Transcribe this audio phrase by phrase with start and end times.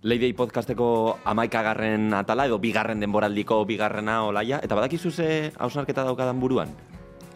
[0.00, 5.26] Leidei podcasteko amaikagarren atala edo bigarren denboraldiko bigarrena olaia, eta badakizu ze
[5.60, 6.70] hausnarketa daukadan buruan?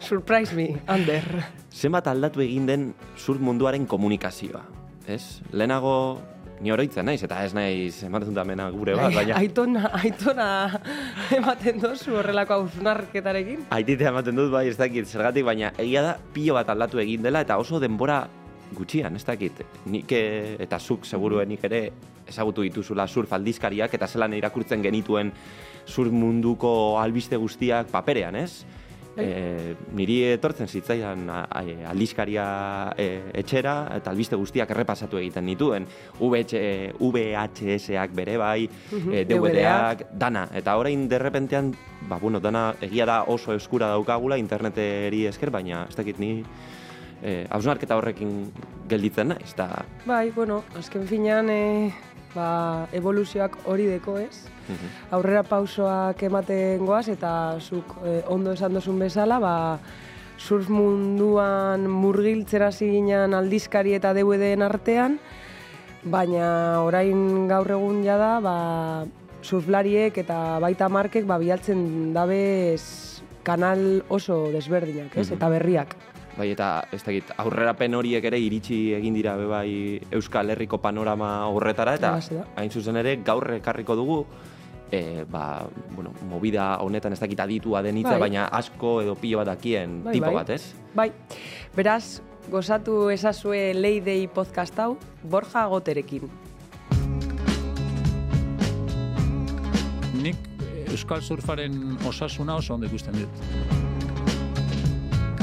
[0.01, 1.43] Surprise me, Ander.
[1.69, 4.63] Zenbat aldatu egin den sur munduaren komunikazioa,
[5.05, 5.43] ez?
[5.53, 6.23] Lehenago
[6.59, 9.37] ni oroitzen naiz, eta ez naiz ematen dut gure bat, baina...
[9.37, 10.47] Aitona, aitona
[11.37, 13.67] ematen dozu horrelako hausnarketarekin.
[13.77, 17.45] Aititea ematen dut, bai, ez dakit, zergatik, baina egia da pilo bat aldatu egin dela,
[17.45, 18.23] eta oso denbora
[18.75, 19.63] gutxian, ez dakit.
[19.91, 21.81] Nik eh, eta zuk seguruenik ere
[22.27, 25.31] ezagutu dituzula surf aldizkariak eta zelan irakurtzen genituen
[25.85, 28.65] surf munduko albiste guztiak paperean, ez?
[29.15, 32.45] E, niri etortzen zitzaidan aldizkaria
[32.99, 33.05] e,
[33.39, 35.85] etxera eta albiste guztiak errepasatu egiten nituen.
[36.19, 36.59] VH,
[36.99, 40.49] VHS-ak bere bai, e, DVD-ak, dana.
[40.51, 41.71] Eta orain derrepentean,
[42.09, 46.41] ba, bueno, dana egia da oso eskura daukagula interneteri esker, baina ez dakit ni
[47.25, 48.51] eh, hausnarketa horrekin
[48.89, 51.91] gelditzen naiz, eta Bai, bueno, azken finean e,
[52.35, 54.45] ba, evoluzioak hori deko ez.
[55.13, 59.55] Aurrera pausoak ematen goaz eta zuk e, ondo esan dozun bezala, ba,
[60.37, 65.19] surf munduan murgiltzera ziginen aldizkari eta DVD-en artean,
[66.03, 68.57] baina orain gaur egun jada, ba,
[69.45, 72.81] surflariek eta baita markek ba, bialtzen dabez
[73.45, 75.29] kanal oso desberdinak, ez?
[75.29, 75.37] Mhm.
[75.37, 75.95] Eta berriak.
[76.37, 79.69] Bai eta ez dakit aurrerapen horiek ere iritsi egin dira be bai
[80.11, 82.17] Euskal Herriko panorama horretara eta
[82.55, 84.25] hain zuzen ere gaur ekarriko dugu
[84.91, 88.27] e, ba, bueno, movida honetan ez dakit aditua den hitza, Bai.
[88.27, 90.35] baina asko edo pilo bat dakien Bai, tipo bai.
[90.35, 90.73] bat, ez?
[90.95, 91.11] Bai,
[91.75, 96.29] beraz, gozatu ezazue Leidei podcast hau, Borja Goterekin.
[100.21, 100.37] Nik
[100.91, 103.94] Euskal Surfaren osasuna oso ondo ikusten dut.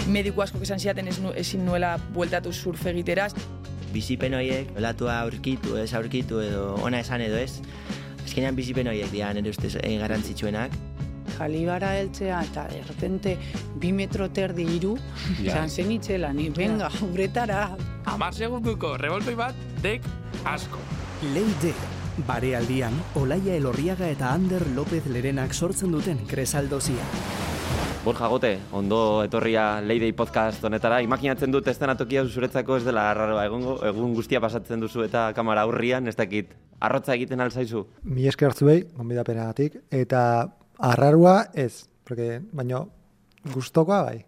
[0.09, 3.33] Mediku asko esan ziaten ez nu, ezin nuela bueltatu surf egiteraz.
[3.93, 7.61] bizipen horiek, olatua aurkitu, ez aurkitu edo ona esan edo ez.
[8.25, 10.73] Azkenean bizipen horiek dira nire ustez eh, garrantzitsuenak.
[11.37, 13.37] Jalibara heltzea eta de repente
[13.81, 14.97] bi metro terdi iru,
[15.43, 20.03] izan zen itxela, ni venga, uretara, Amar segunduko revoltoi bat, dek
[20.45, 20.81] asko.
[21.35, 21.73] Leide,
[22.27, 27.05] barealdian, Olaia Elorriaga eta Ander López Lerenak sortzen duten kresaldozia.
[28.05, 30.97] Borja Gote, ondo etorria Leidei podcast honetara.
[31.05, 33.45] Imaginatzen dut estenatokia zuretzako ez dela arraroa.
[33.47, 36.51] Egun, egun guztia pasatzen duzu eta kamera aurrian, ez dakit,
[36.83, 37.85] arrotza egiten alzaizu.
[38.03, 40.23] Mi esker zuei, gonbidapenagatik, eta
[40.91, 42.89] arrarua ez, porque, baino,
[43.55, 44.19] gustokoa bai.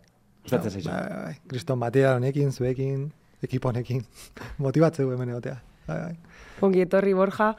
[0.46, 0.92] Gustatzen zaizu.
[0.92, 1.34] Bai, bai, bai.
[1.50, 3.08] Kriston material honekin, zuekin,
[3.42, 4.06] ekipo honekin,
[4.68, 5.58] motibatzeu hemen egotea.
[5.88, 6.14] Bai, bai.
[6.62, 7.56] Ongi etorri Borja.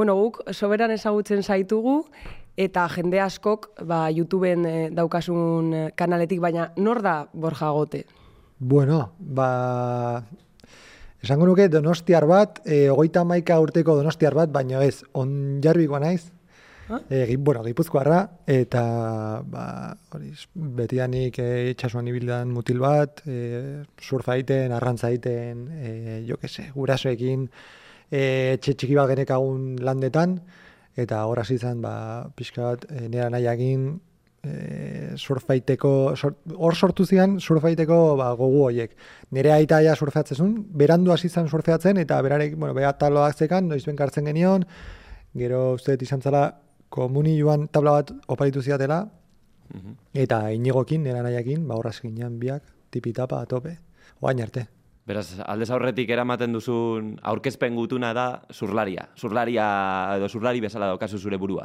[0.00, 2.06] Bueno, guk soberan ezagutzen zaitugu
[2.58, 8.04] eta jende askok ba, YouTubeen eh, daukasun eh, kanaletik, baina nor da Borja Gote?
[8.58, 10.22] Bueno, ba...
[11.18, 16.28] Esango nuke donostiar bat, e, hogeita maika urteko donostiar bat, baino ez, on jarbikoa naiz.
[16.88, 17.00] Ah?
[17.10, 18.82] E, gi- bueno, gipuzkoarra, eta
[19.42, 19.64] ba,
[20.14, 20.30] hori,
[20.78, 25.96] betianik e, itxasuan ibildan mutil bat, e, surfa egiten, arrantza egiten, e,
[26.28, 27.48] jo que se, gurasoekin,
[28.14, 28.22] e,
[28.62, 30.38] txiki bat genekagun landetan,
[30.98, 33.88] eta hor hasi zen, ba, pixka bat, e, nera nahiakin,
[34.42, 38.96] e, surfaiteko, sor- hor sortu zian surfaiteko ba, gogu hoiek.
[39.30, 43.84] Nire aita ja surfeatzen berandu hasi zen surfeatzen, eta berarek, bueno, bera taloak zekan, noiz
[43.86, 44.66] benkartzen genion,
[45.34, 46.48] gero uste dut izan zela,
[46.88, 49.04] komuni joan tabla bat oparitu ziatela,
[50.14, 53.76] eta inigokin, nera nahiakin, ba, horraz ginean biak, tipitapa, atope,
[54.20, 54.66] oain arte.
[55.08, 59.06] Beraz, aldez aurretik eramaten duzun aurkezpen gutuna da zurlaria.
[59.16, 59.68] Zurlaria
[60.18, 61.64] edo zurlari bezala daukazu zure burua.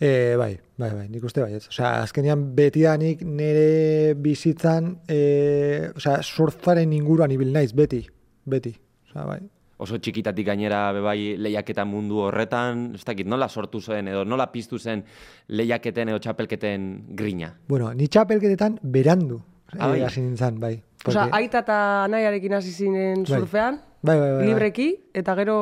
[0.00, 1.66] E, bai, bai, bai, nik uste bai, ez.
[1.68, 8.00] Osea, azkenean betidanik nire bizitzan, e, osea, surfaren inguruan ibil naiz, beti,
[8.48, 8.72] beti.
[9.10, 9.42] Osea, bai.
[9.80, 14.78] Oso txikitatik gainera bebai lehiaketa mundu horretan, ez dakit, nola sortu zen edo nola piztu
[14.80, 15.04] zen
[15.48, 17.54] lehiaketen edo txapelketen grina.
[17.68, 19.42] Bueno, ni txapelketetan berandu
[19.78, 20.00] Ah, bai.
[20.00, 20.80] eh, hasi nintzen, bai.
[21.06, 23.38] Osea, aita eta anaiarekin hasi zinen Bai.
[23.40, 24.46] surfean, bai, bai, bai, bai.
[24.50, 25.56] libreki, eta gero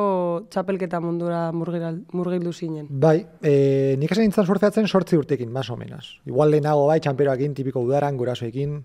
[0.51, 2.87] txapelketa mundura murgildu zinen.
[2.89, 6.19] Bai, e, nik hasi nintzen surfeatzen sortzi urtekin, más o menos.
[6.25, 8.83] Igual lehenago bai, txamperoakin, tipiko udaran, gurasoekin,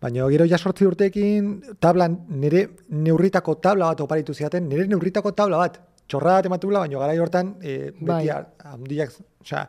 [0.00, 5.58] baina gero ja sortzi urtekin, tablan, nire neurritako tabla bat oparitu ziaten, nire neurritako tabla
[5.66, 5.78] bat,
[6.08, 8.24] txorra bat ematula, baina garai hortan, e, Bai.
[8.24, 9.12] beti a- handiak,
[9.44, 9.68] osea,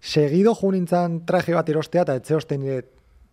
[0.00, 2.84] segido jo nintzen traje bat erostea, eta etze osten nire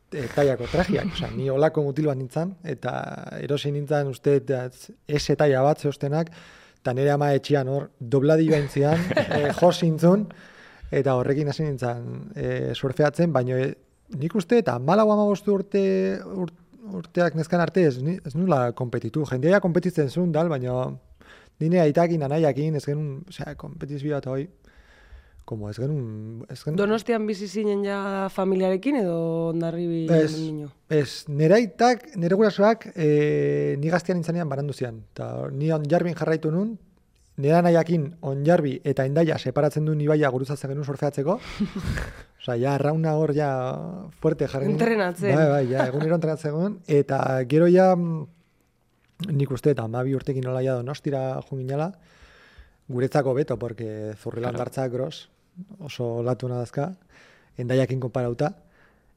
[0.10, 2.94] taiako trajeak, osea, ni olako mutil bat nintzen, eta
[3.40, 6.32] erosi nintzen uste, eta S taia bat zeostenak,
[6.80, 9.04] eta nire ama etxian hor, dobladi baintzian,
[9.38, 10.26] e, jo zintzun,
[10.92, 13.70] eta horrekin hasi nintzen e, surfeatzen, baina e,
[14.18, 15.84] nik uste, eta malau amabostu urte,
[16.26, 16.52] ur,
[17.00, 19.22] urteak nezkan arte, ez, ez nula kompetitu.
[19.30, 20.90] Jendea kompetitzen zuen dal, baina
[21.60, 24.46] Nire aitakin, anaiakin, ez genuen, osea, kompetizio bat hoi,
[25.50, 29.16] como ez genuen, ez genuen, Donostian bizi zinen ja familiarekin edo
[29.50, 30.68] ondarribi Ez, niño?
[30.94, 35.00] ez, nire aitak, nire gurasoak, e, ni gaztean intzanean barandu zian.
[35.18, 36.76] Ta ni on jarbin jarraitu nun,
[37.42, 41.40] nire anaiakin on jarbi eta endaia separatzen duen ibaia guruzatzen genuen surfeatzeko.
[42.44, 43.50] Osa, ja, rauna hor, ja,
[44.22, 44.70] fuerte jarri.
[44.70, 45.34] Entrenatzen.
[45.34, 46.78] Bai, bai, ja, egunero entrenatzen genuen.
[46.86, 47.90] Eta gero ja,
[49.34, 51.90] nik uste, eta mabi urtekin nola ja donostira junginala,
[52.90, 54.90] guretzako beto, porque zurrila Claro.
[54.92, 55.30] gros,
[55.80, 56.94] oso latu nadazka,
[57.58, 58.54] endaiakin konparauta,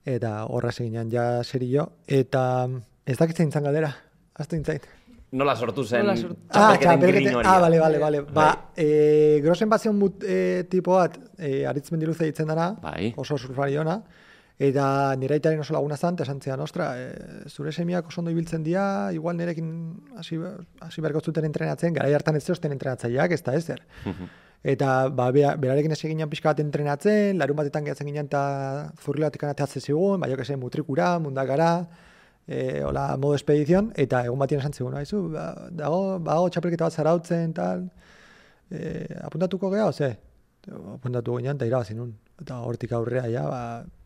[0.04, 2.68] eta horra seginan ja serio, eta
[3.06, 3.92] ez dakitzen izan galdera,
[4.34, 4.86] azte intzait.
[5.32, 7.46] Nola sortu zen Nola sortu- Ah, txapelketen txapelkete, grin hori.
[7.48, 8.20] ah, bale, bale, bale.
[8.36, 13.14] Ba, e, grosen bazion mut, e, tipo bat, e, aritz mendiluze ditzen dana, Bai.
[13.16, 14.02] oso surfari ona,
[14.58, 18.30] eta nire aitaren oso laguna zan, eta esan zidan, ostra, e, zure semiak oso ondo
[18.30, 19.70] ibiltzen dira, igual nirekin
[20.18, 20.36] hasi
[20.80, 23.82] hasi beharko zuten entrenatzen, gara hartan ez zeosten entrenatzaileak, ez da ezer.
[24.62, 28.42] Eta ba, berarekin ez ginen pixka bat entrenatzen, larun batetan gehatzen ginen eta
[29.02, 31.88] zurrilatik anateatze zigun, ba, jo que se, mutrikura, mundakara,
[32.46, 35.48] e, hola, modo expedizion, eta egun batien esan zigun, haizu, ba,
[35.82, 37.88] dago, bago txapelketa bat zarautzen, tal,
[38.70, 40.12] e, apuntatuko geha, ze?
[40.70, 42.14] Apuntatu ginen, eta irabazi nun.
[42.38, 43.62] Eta hortik aurrea, ja, ba,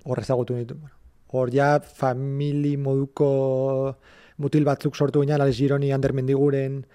[0.09, 0.57] hor ezagutu.
[0.57, 0.95] Bueno,
[1.37, 3.29] hor ja, famili moduko
[4.41, 6.87] mutil batzuk sortu ginen, Alex Gironi, Ander Mendiguren,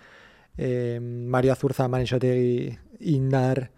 [0.58, 2.78] eh, Mario Azurza, Manisotegi,
[3.12, 3.70] Indar,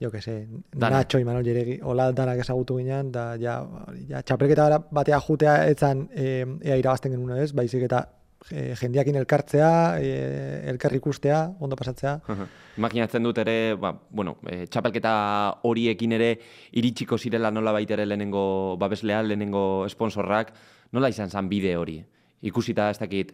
[0.00, 0.98] jo que se, Dana.
[0.98, 3.60] Nacho, Imanol Jeregi, hola danak ezagutu ginen, da ja,
[4.08, 8.02] ja txapelketa batea jutea etzan eh, ea irabazten genuen ez, baizik eta
[8.50, 9.70] eh, jendiakin elkartzea,
[10.02, 12.18] eh, elkar ikustea, ondo pasatzea.
[12.76, 15.14] Imaginatzen dut ere, ba, bueno, e, txapelketa
[15.62, 16.34] horiekin ere
[16.72, 20.52] iritsiko zirela nola baitere lehenengo babeslea, lehenengo sponsorrak,
[20.92, 22.00] nola izan zen bide hori?
[22.44, 23.32] Ikusita ez dakit,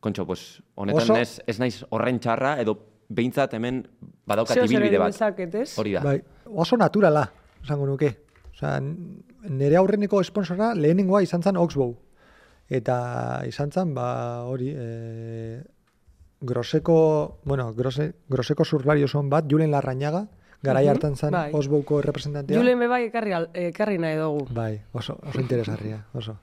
[0.00, 3.82] kontxo, pues, honetan Oso- ez, ez naiz horren txarra, edo behintzat hemen
[4.26, 5.12] badaukat ibilbide bat.
[5.12, 5.78] dezaket, ez?
[5.78, 6.00] Hori da.
[6.04, 7.30] Bai, oso naturala,
[7.62, 8.14] esango nuke.
[8.54, 11.96] Osea, n- nire aurreneko esponsora lehenengoa izan zen Oxbow.
[12.68, 15.62] Eta izan zen, ba, hori, e,
[16.40, 20.28] groseko, bueno, grose, groseko surflari oso on bat, Julen Larrañaga,
[20.62, 21.50] garai hartan zen bai.
[21.52, 22.56] Oxbowko representantea.
[22.56, 24.46] Julen bebai ekarri, ekarri nahi dugu.
[24.54, 26.38] Bai, oso, oso interesgarria, oso.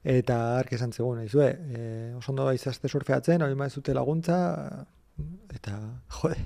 [0.00, 1.80] Eta ark esan zegoen, aizue, e,
[2.16, 4.38] oso ondo izazte surfeatzen, hori maizute laguntza,
[5.52, 5.74] eta,
[6.20, 6.38] jode,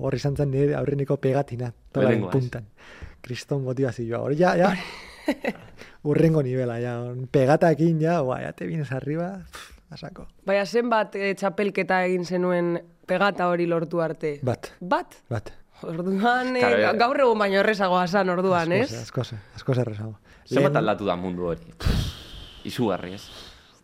[0.00, 2.14] hor izan zen nire aurreneko pegatina, ez?
[2.32, 2.70] puntan.
[3.24, 4.72] Kriston motivazioa, hori ja, ja,
[6.10, 10.26] urrengo nivela, ja, hor, pegatakin, ja, guai, ja, te vienes arriba, pff, asako.
[10.48, 14.38] Baina zenbat e, txapelketa egin zenuen pegata hori lortu arte?
[14.42, 15.20] Bat, Bat?
[15.28, 15.52] bat.
[15.84, 16.96] Orduan, e, Claro, eh.
[16.96, 18.88] gaur egun baino errezagoa zan orduan, ez?
[19.04, 20.14] Asko, ze, asko zerrezago.
[20.48, 21.74] Zenbat aldatu da mundu hori?
[22.64, 23.22] Izugarri, ez?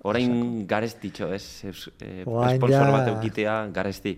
[0.02, 1.64] Orain garestitxo, ez?
[1.68, 4.14] Eus- eh, bat eukitea garesti.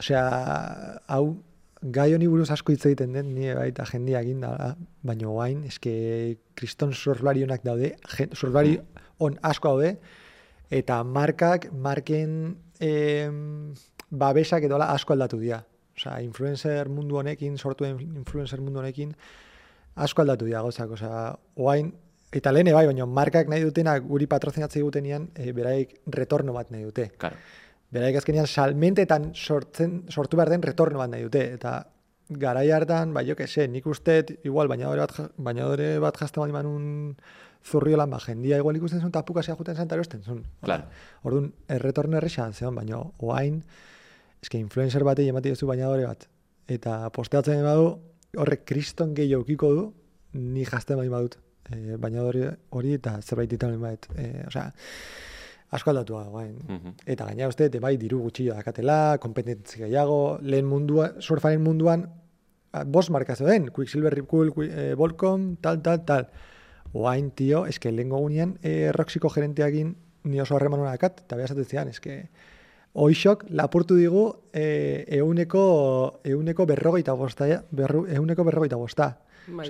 [0.00, 1.36] Osea, hau,
[1.82, 4.74] gai honi buruz asko hitz egiten den, nire baita jendia egin da,
[5.06, 7.94] baina guain, eske kriston surflari honak daude,
[8.34, 8.76] surflari
[9.20, 9.96] on asko daude,
[10.70, 13.72] eta markak, marken em,
[14.10, 15.62] babesak edo asko aldatu dira.
[15.96, 19.14] Osea, influencer mundu honekin, sortu den influencer mundu honekin,
[19.94, 21.94] asko aldatu dira gauzak, osea, oain,
[22.32, 26.84] eta lehen bai, baina markak nahi dutenak guri patrozinatzei gutenean, e, beraik retorno bat nahi
[26.84, 27.10] dute.
[27.18, 27.36] Claro.
[27.92, 31.44] Beraik azkenean salmentetan sortzen, sortu behar den retorno bat nahi dute.
[31.54, 31.86] Eta
[32.28, 36.42] garai hartan, ba, jo que se, nik uste, igual, bainadore bat, ja- bainadore bat jazten
[36.42, 37.16] bali manun
[37.64, 40.44] zurriolan, ba, jendia igual ikusten zuen, tapuka zea juten eta erosten zuen.
[40.62, 40.84] Claro.
[41.22, 43.62] Orduan, erretorno errexan zeon, baina oain,
[44.42, 46.28] eske influencer batei emati duzu bainadore bat.
[46.68, 47.98] Eta posteatzen badu,
[48.36, 49.92] horrek kriston gehiago du,
[50.32, 51.38] ni jazten bali badut.
[51.72, 54.06] E, bainadore hori eta zerbait ditan bat.
[54.16, 54.72] E, osea,
[55.70, 56.54] asko aldatu da, guain.
[56.68, 56.94] Mhm.
[57.06, 62.06] Eta gaina uste, te bai, diru gutxillo dakatela, kompetentzi gehiago, lehen mundua, surfaren munduan,
[62.86, 66.28] bost marka zeuden, Quicksilver, Rip Cool, Qui- eh, Volcom, tal, tal, tal.
[66.92, 71.64] Oain, tio, eske lehen gogunean, eh, Roxiko gerenteakin ni oso harreman hona dakat, eta behar
[71.64, 72.28] zian, eske,
[72.96, 79.18] Oixok lapurtu digu eh, euneko, euneko berrogeita bosta, berru, euneko berrogeita bosta.
[79.46, 79.66] Bai.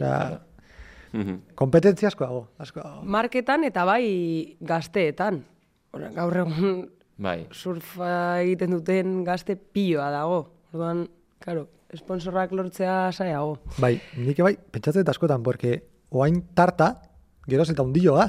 [1.12, 1.40] Osea, Mhm.
[1.54, 3.02] kompetentzia asko dago, asko dago.
[3.04, 5.44] Marketan eta bai gazteetan.
[5.92, 7.46] Ora, gaur egun Bai.
[7.50, 10.52] surfa egiten duten gazte piloa dago.
[10.72, 11.08] Orduan,
[11.38, 13.58] claro, sponsorrak lortzea saiago.
[13.78, 17.00] Bai, nik bai, pentsatzen dut askotan, porque oain tarta,
[17.48, 18.26] geroz eta undilloa,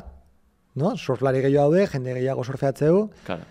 [0.76, 0.96] no?
[0.96, 3.44] Surflari gehiago daude, jende gehiago surfeatzeu, Claro.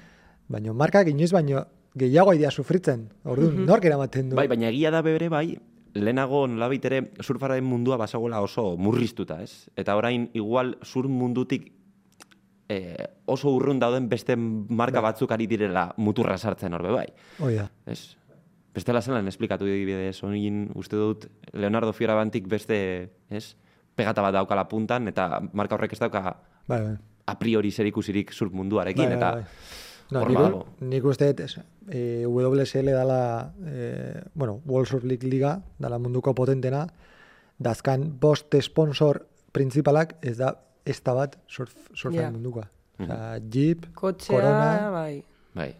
[0.48, 3.10] baina markak inoiz baino gehiago idea sufritzen.
[3.24, 4.36] Orduan, nork eramaten du?
[4.36, 5.58] Bai, baina egia da bere bai,
[5.96, 9.70] lehenago nolabait ere surfaren mundua basagola oso murriztuta, ez?
[9.76, 11.72] Eta orain igual sur mundutik
[12.68, 17.08] eh, oso urrun dauden beste marka batzuk ari direla muturra sartzen horbe bai.
[17.40, 17.70] Hoi da.
[17.86, 18.16] Ez?
[18.76, 21.22] bestela zelan esplikatu dibidez, onin uste dut
[21.56, 22.76] Leonardo Fiorabantik beste,
[23.32, 23.56] ez?
[23.96, 26.36] Pegata bat daukala puntan, eta marka horrek ez dauka
[26.68, 26.96] Bai, bai.
[27.26, 29.85] a priori zer ikusirik surf munduarekin, Bai, eta bai, bai.
[30.10, 30.66] No, nik, badago.
[30.80, 31.56] nik uste dut, ez,
[31.90, 36.86] e, WSL dala, e, bueno, World Surf League Liga, dala munduko potentena,
[37.58, 40.52] dazkan bost sponsor principalak ez da
[40.86, 42.30] ez da bat surf, surfaren Ja.
[42.30, 42.68] mundukoa.
[43.00, 45.24] Osea, Jeep, Kotxea, Corona, bai.
[45.54, 45.74] bai.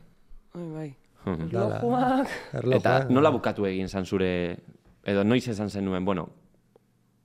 [0.55, 0.97] Bai, bai.
[1.27, 1.47] Mhm.
[1.49, 2.29] Erlojuak.
[2.53, 2.77] erlojua.
[2.79, 4.59] Eta nola bukatu egin zan zure,
[5.05, 6.29] edo noiz esan zenuen, bueno,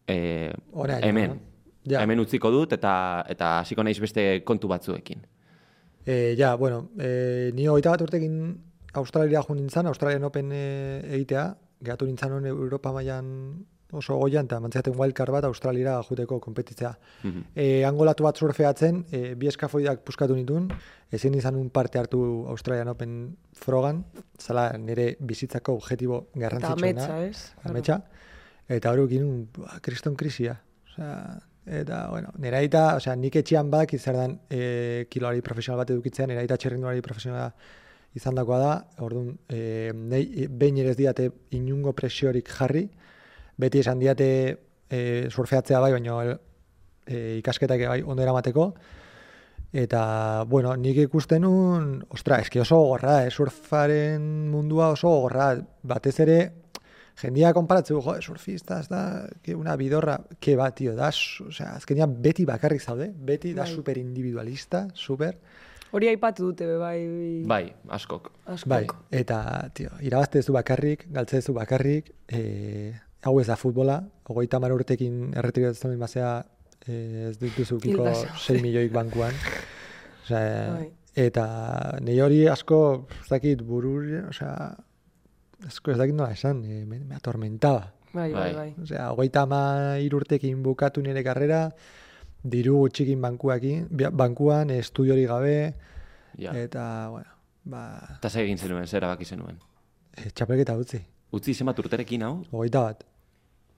[0.08, 1.40] e, Orain, hemen, no?
[1.90, 2.02] Ja.
[2.04, 5.26] hemen utziko dut, eta eta hasiko naiz beste kontu batzuekin.
[6.06, 8.38] E, ja, bueno, e, ni hogeita bat urtekin
[8.94, 10.64] Australia jo nintzen, Australian Open e,
[11.16, 11.46] egitea,
[11.82, 13.30] gehatu nintzen hon Europa mailan
[13.92, 16.92] oso goian, eta mantzaten wildcard bat Australiara juteko kompetitzea.
[17.24, 17.44] Mhm.
[17.56, 20.70] E, angolatu bat surfeatzen, e, bi eskafoidak puskatu nituen,
[21.12, 23.16] ezin izan un parte hartu Australian Open
[23.54, 24.06] frogan,
[24.40, 27.06] zala nire bizitzako objetibo Eta garrantzitsuena.
[27.06, 27.70] ametsa, ez?
[27.70, 28.02] Ametsa.
[28.72, 29.50] Eta hori ukin,
[29.82, 30.62] kriston krisia.
[30.88, 31.42] Osea,
[31.72, 36.28] eta, bueno, nire aita, osea, nik etxean badak izan dan e, kiloari profesional bat edukitzea,
[36.28, 37.48] nire aita txerrindulari profesionala
[38.16, 38.72] izan dakoa da,
[39.06, 42.84] orduan, e, nei, behin ere ez diate inungo presiorik jarri,
[43.58, 44.28] beti esan diate
[44.92, 45.02] e,
[45.32, 48.74] surfeatzea bai, baina e, ikasketak bai ondo eramateko,
[49.72, 53.30] Eta, bueno, nik ikusten nun, ostra, eski oso gogorra, eh?
[53.32, 55.54] surfaren mundua oso gogorra,
[55.88, 56.40] batez ere,
[57.22, 59.02] jendia konparatzen, jo, surfista, ez da,
[59.44, 63.64] que una bidorra, que ba, tio, da, su- osea, azkenean beti bakarrik zaude, beti da
[63.68, 63.76] Bai.
[63.76, 65.38] super individualista, super,
[65.92, 67.00] Hori aipatu dute, be, bai.
[67.46, 68.30] Bai, askok.
[68.48, 68.70] Askok.
[68.72, 72.94] bai, eta, tio, irabaztezu bakarrik, galtzezu bakarrik, e,
[73.28, 76.46] hau ez da futbola, hogeita mar urtekin erretiratzen bazea,
[76.88, 78.40] e, ez dituzukiko Hilda zaude.
[78.40, 79.36] 6 milioik bankuan.
[80.24, 80.88] Osea, Bai.
[81.28, 81.46] eta
[82.00, 82.80] nei hori asko,
[83.26, 84.56] ez dakit, burur, osea,
[85.68, 87.94] asko ez dakit nola esan, e, me, me atormentaba.
[88.14, 88.54] Bai, bai, Bai.
[88.56, 88.84] bai.
[88.84, 91.70] Osea, hogeita ama urtekin bukatu nire karrera,
[92.44, 95.74] diru gutxikin bankuakin, bankuan, estudiori gabe,
[96.38, 96.52] Ja.
[96.56, 97.30] eta, bueno,
[97.66, 99.60] ba, Eta egin zenuen, zer erabaki zenuen.
[100.18, 101.00] e, txapelketa utzi,
[101.32, 102.44] Utzi zenbat urterekin hau?
[102.52, 103.04] hogeita bat.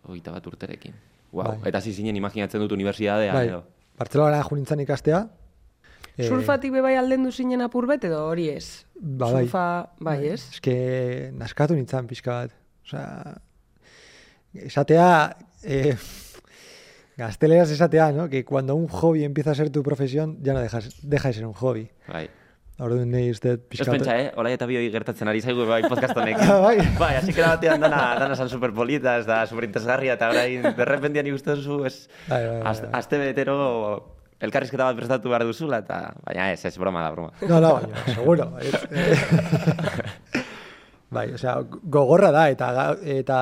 [0.07, 0.93] Hogeita bat urterekin.
[1.31, 1.43] Wow.
[1.61, 1.69] Bai.
[1.69, 3.63] Eta hasi zinen imaginatzen dut unibertsitatean, Bai, edo.
[3.97, 5.27] Bartzelona jo nintzen ikastea.
[6.17, 8.85] Eh, Surfatik be bai aldendu zinen apur bet edo hori ez?
[8.99, 9.43] Ba, bai.
[9.45, 9.65] Surfa,
[9.99, 10.41] bai, ez?
[10.53, 12.51] Eske, naskatu nintzen pixka bat.
[12.85, 13.37] Osea,
[14.53, 15.95] esatea, eh,
[17.17, 18.29] gazteleraz esatea, ¿no?
[18.29, 21.45] Que cuando un hobby empieza a ser tu profesión, ya no dejas, deja de ser
[21.45, 21.89] un hobby.
[22.07, 22.29] Bai.
[22.81, 24.31] Orduan nahi uste Ez pixka pentsa, eh?
[24.35, 26.41] Olai eta bioi gertatzen ari zaigu bai podcast honekin.
[26.49, 26.79] Ah, bai.
[26.97, 31.61] bai, así que batean dana, dana san superpolita, ez da superinteresgarria, eta orain, derrependian ikusten
[31.61, 32.89] zu, ez, Bai, bai, bai, az- bai.
[32.97, 33.57] aste betero
[34.39, 37.31] elkarrizketa bat prestatu behar duzula, eta, baina ez, ez, broma da, broma.
[37.47, 38.49] No, no, baina, seguro.
[38.59, 40.41] Ez, eh,
[41.13, 41.59] bai, osea,
[41.93, 42.69] gogorra da, eta,
[43.05, 43.37] eta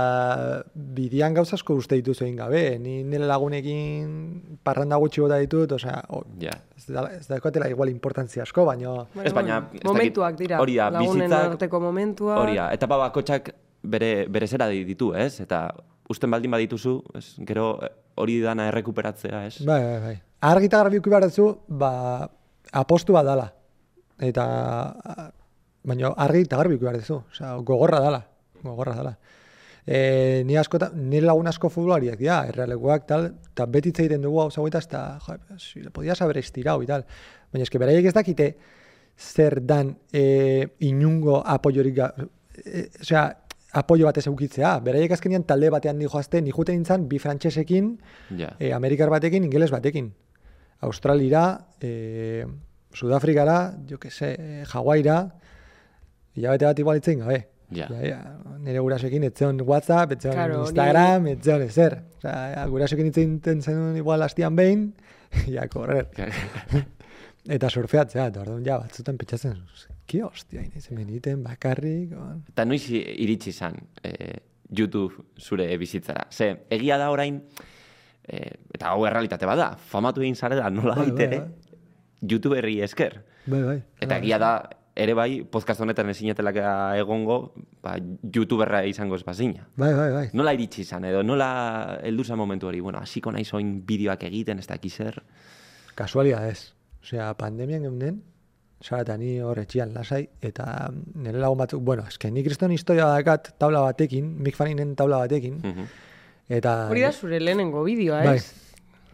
[0.76, 2.64] bidian gauza asko uste dituzu egin gabe.
[2.84, 6.52] Ni nire lagunekin parranda gutxi bota ditut, osea, o, Ja.
[6.78, 9.06] ez, da, ez daukatela igual importantzia asko, baina...
[9.16, 10.60] Bai, Ez baina, bueno, dakit, momentuak dira.
[10.60, 12.38] hori da, lagunen bizitzak- arteko momentua.
[12.44, 15.40] Hori da, etapa bakotxak bere, bere zera di- ditu, ez?
[15.40, 15.70] Eta
[16.12, 17.38] usten baldin badituzu, ez?
[17.48, 17.80] Gero
[18.16, 19.66] hori dana errekuperatzea, ez?
[19.66, 20.16] Bai, bai, bai.
[20.52, 21.92] Argi eta garbi behar duzu, ba,
[22.82, 23.46] apostu bat dala.
[24.22, 24.46] Eta,
[25.84, 27.22] baina argi eta garbi behar duzu.
[27.32, 28.24] Osea, gogorra dala.
[28.64, 29.16] Gogorra dala.
[29.86, 34.50] E, ni asko, nire lagun asko futbolariak dira, errealekoak, tal, eta beti egiten dugu hau
[34.52, 37.06] zagoetaz, eta, jo, si le podías haber estirado, y tal.
[37.52, 38.56] Baina eske beraiek ez dakite
[39.18, 41.98] zer dan e, inungo apoiorik,
[42.66, 43.26] e, osea,
[43.74, 44.80] apoio batez eukitzea.
[44.84, 48.00] Beraiek azkenean talde batean ni joazte, ni juten nintzen bi frantsesekin,
[48.38, 48.56] Ja.
[48.60, 50.14] e, Amerikar batekin, ingeles batekin.
[50.82, 52.46] Australira, e,
[52.94, 55.36] Sudafrikara, jo que se, e, Hawaiira,
[56.36, 57.48] hilabete bat igual itzen gabe.
[57.72, 57.88] Ja.
[57.90, 62.02] Ja, ja, nire gurasoekin etzeon WhatsApp, etzeon Claro, Instagram, etzeon ezer.
[62.18, 64.94] Osea, gurasoekin itzen zenuen igual hastian behin,
[65.48, 66.10] ja, korrer.
[67.50, 69.56] Eta surfeatzea, eta orduan ja, batzutan pentsatzen,
[70.10, 72.44] ki hostia, iniz hemen egiten bakarrik, on.
[72.52, 74.38] Eta noiz iritsi izan eh,
[74.70, 76.28] YouTube zure bizitzara.
[76.30, 77.40] Ze, egia da orain,
[78.28, 81.42] eh, eta hau errealitate bada, famatu egin zarela nola Bai, bai, baitere,
[82.22, 83.18] YouTuberri esker.
[83.48, 83.80] Bai, bai.
[84.06, 84.52] Eta egia da,
[85.02, 86.60] ere bai, podcast honetan ezinetelak
[87.00, 87.40] egongo,
[87.82, 89.66] ba, YouTuberra izango ez bazina.
[89.82, 90.28] Bai, bai, bai.
[90.38, 94.68] Nola iritsi izan, edo nola heldu momentu hori, bueno, hasiko naiz oin bideoak egiten, ez
[94.68, 95.24] dakiz zer.
[95.96, 96.81] Kasualidadez.
[97.04, 98.22] Osea, pandemian geunden,
[98.82, 103.06] Sara eta ni hor etxian lasai, eta nire lagun batzuk, bueno, eske ni kriston historia
[103.06, 105.86] dakat tabla batekin, Mick Fanningen tabla batekin, Mhm.
[106.50, 106.88] eta...
[106.90, 108.36] Hori da zure lehenengo bideoa, Bai.
[108.38, 108.48] ez?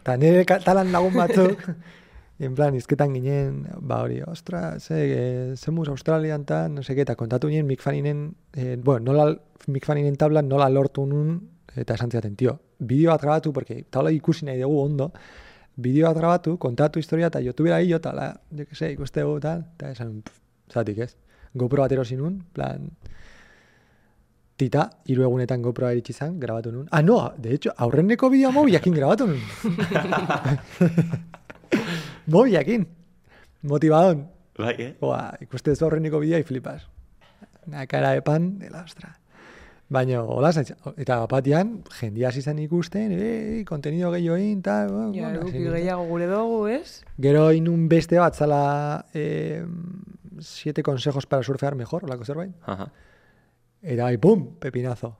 [0.00, 1.58] Eta nire katalan lagun batzuk,
[2.40, 7.16] En plan, izketan ginen, ba hori, ostra, ze, e, zemuz Australian ta, no seke, eta
[7.18, 9.32] kontatu nien Mick Fanninen, e, bueno, nola,
[9.66, 11.40] Mick Fanninen tablan nola lortu nun,
[11.74, 15.10] eta esan ziaten, tio, bideo bat grabatu, porque tabla ikusi nahi dugu ondo,
[15.78, 19.62] bideo bat grabatu, kontatu historia, eta youtubera hilo, eta, jo que se, ikuste dugu, tal,
[19.78, 20.22] eta esan,
[20.72, 21.12] zatik ez,
[21.54, 22.90] GoPro bat erosi nun, plan,
[24.58, 26.88] tita, hiru egunetan GoProa eritsi zan, grabatu nun.
[26.90, 29.40] Ah, no, de hecho, aurreneko bideo mobiakin grabatu nun.
[32.34, 32.88] mobiakin.
[33.62, 34.26] Motivadon.
[34.58, 34.92] Bai, eh?
[35.00, 36.88] Boa, ikuste ez aurreneko bidea y flipas.
[37.66, 39.14] Na cara de pan, de la ostra.
[39.88, 40.50] Baina, hola,
[41.00, 44.82] eta batian, jendia hasi zen ikusten, e, kontenido gehiago egin, eta...
[45.16, 47.04] Ja, gehiago gure dugu, ez?
[47.16, 49.64] Gero inun beste bat zala eh,
[50.44, 52.52] siete consejos para surfear mejor, olako zerbait.
[52.66, 52.90] Aha.
[53.80, 55.14] Eta bai, pum, pepinazo.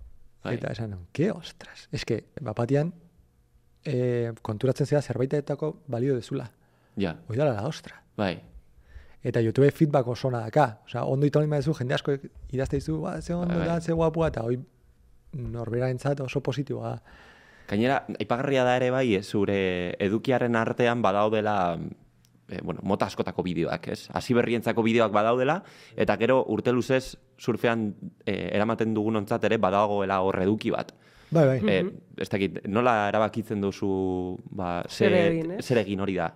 [0.44, 0.58] Bai.
[0.58, 1.88] Eta esan, ke ostras.
[1.90, 2.92] Ez que, bapatian,
[3.88, 6.50] eh, konturatzen zera zerbaitetako balio dezula.
[7.00, 8.02] Ja, Hoi dala la ostra.
[8.20, 8.36] bai.
[9.22, 10.78] Eta YouTube feedback oso ona daka.
[10.86, 12.14] Osea, ondo itolin badezu, jende asko
[12.54, 13.68] idazte dizu, ba, ze ondo Bai, bai.
[13.68, 14.58] da, ze guapua, eta hoi
[15.34, 17.02] norberarentzat oso positiboa da.
[17.68, 19.58] Gainera, aipagarria da ere bai, eh, zure
[20.00, 21.76] edukiaren artean badaudela
[22.48, 24.08] e, bueno, mota askotako bideoak, ez?
[24.16, 25.58] Hasi berrientzako bideoak badaudela,
[25.96, 27.90] eta gero urte luzez surfean
[28.24, 30.94] e, eramaten dugunontzat ere badagoela hor eduki bat.
[31.30, 31.58] Bai, bai.
[31.68, 31.82] E,
[32.24, 36.30] ez dakit, nola erabakitzen duzu ba, ze- Zer egin, zer egin hori da?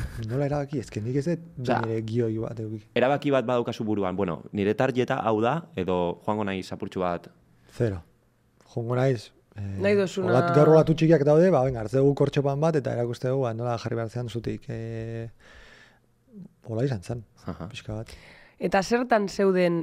[0.30, 2.82] Nola erabaki, ez que nik ez dut Osea, nire gioi bat eduki.
[2.94, 7.28] Erabaki bat badaukazu buruan, bueno, nire tarjeta hau da, edo joango nahi zapurtxu bat,
[7.76, 8.02] Zero.
[8.74, 9.30] Jongo naiz.
[9.56, 13.28] Eh, Nahi duzuna- Olat, gaur olatu txikiak daude, ba, venga, hartzegu kortxopan bat, eta erakuste
[13.28, 14.64] dugu, ba, nola jarri behar zean zutik.
[14.68, 15.28] Eh,
[16.68, 17.24] Ola izan zen,
[17.70, 18.12] pixka bat.
[18.62, 19.82] Eta zertan zeuden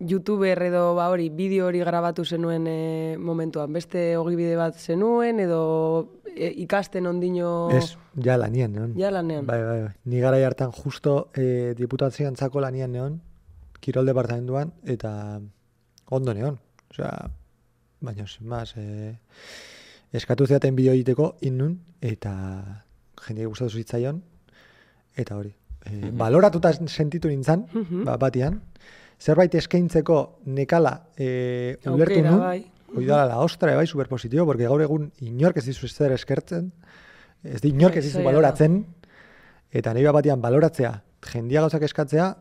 [0.00, 3.72] youtuber edo ba hori bideo hori grabatu zenuen e, momentuan?
[3.72, 7.70] Beste ogibide bat zenuen edo e, ikasten ondino...
[7.70, 8.94] Ez, ja lanien, neon.
[8.98, 9.46] Ja lanean.
[9.46, 9.92] Bai, bai, bai.
[10.04, 13.20] Ni gara hartan justo eh, diputazioan zako lanien neon,
[13.80, 15.40] kirol departamentuan, eta
[16.10, 16.58] ondo neon.
[16.90, 17.30] Osea,
[18.00, 19.16] baina, sin más, eh,
[20.12, 22.82] eskatu zeaten bideo egiteko innun, eta
[23.26, 24.22] jende gustatu zitzaion,
[25.16, 25.54] eta hori.
[25.86, 28.04] Eh, Baloratuta sentitu nintzen, Mhm.
[28.04, 28.62] ba, batian,
[29.20, 32.64] zerbait eskaintzeko nekala eh, ulertu nun, bai.
[32.94, 36.72] hoi dala la ostra, bai, superpositibo, porque gaur egun inork ez dizu zer eskertzen,
[37.42, 38.84] ez di inork ez dizu baloratzen,
[39.72, 40.94] eta nahi batian baloratzea,
[41.32, 42.34] jendia gauzak eskatzea,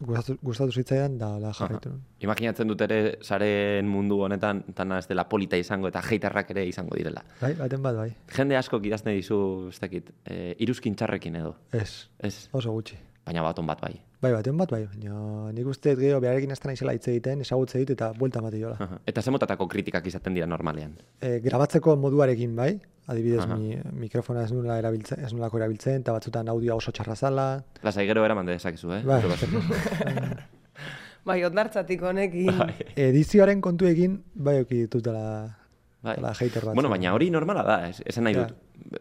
[0.00, 2.02] gustatu, gustatu zitzaidan da la jarraitu nun.
[2.24, 6.96] Imaginatzen dut ere zaren mundu honetan tana ez dela polita izango eta heiterrak ere izango
[6.98, 7.22] direla.
[7.40, 8.10] Bai, baten bat, bai.
[8.36, 9.38] Jende asko idazne dizu,
[9.72, 11.54] ez dakit, e, iruzkin txarrekin edo.
[11.72, 12.98] Ez, Ez, oso gutxi.
[13.26, 13.94] baina baton bat bai.
[14.26, 14.80] Bai, baten bat, bai.
[14.90, 18.74] Baina nik uste beharekin ez da naizela hitz egiten, esagutze dit eta buelta mate jola.
[18.82, 18.98] Aha.
[19.06, 20.96] Eta ze motatako kritikak izaten dira normalean.
[21.20, 23.54] e, grabatzeko moduarekin bai, adibidez Aha.
[23.56, 27.46] mi, mikrofona ez nula erabiltzen, ez nulako erabiltzen, eta batzutan audioa oso txarra zala.
[27.86, 29.02] Lasai gero eraman dezakezu, eh?
[29.06, 29.22] Bai.
[31.26, 32.54] Bai, ondartzatik honekin.
[32.94, 35.56] Edizioaren kontuekin, bai, oki ditut dela,
[36.06, 36.14] Bai.
[36.16, 36.74] dela hater bat.
[36.74, 38.46] Bueno, baina hori normala da, ez, esan nahi Ja.
[38.46, 38.56] dut.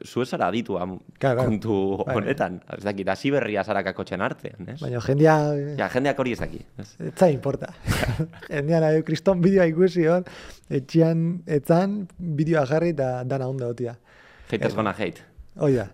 [0.07, 1.43] Zu ez zara aditua Claro, claro.
[1.45, 2.15] kontu Bai.
[2.15, 2.61] honetan.
[2.77, 4.79] Ez dakit, hasi berria zarakakotxen artean, ez?
[4.81, 5.35] Baina jendia,
[5.77, 6.61] Ja, jendeak hori ez daki.
[6.79, 6.95] Ez?
[6.99, 7.73] etza importa.
[8.49, 10.23] jendia nahi, kriston bideoa ikusi hor,
[10.69, 13.97] etxian, etzan, bideoa jarri eta dana ondo gotia.
[14.51, 15.21] Haters gonna hate.
[15.57, 15.89] Hoi da.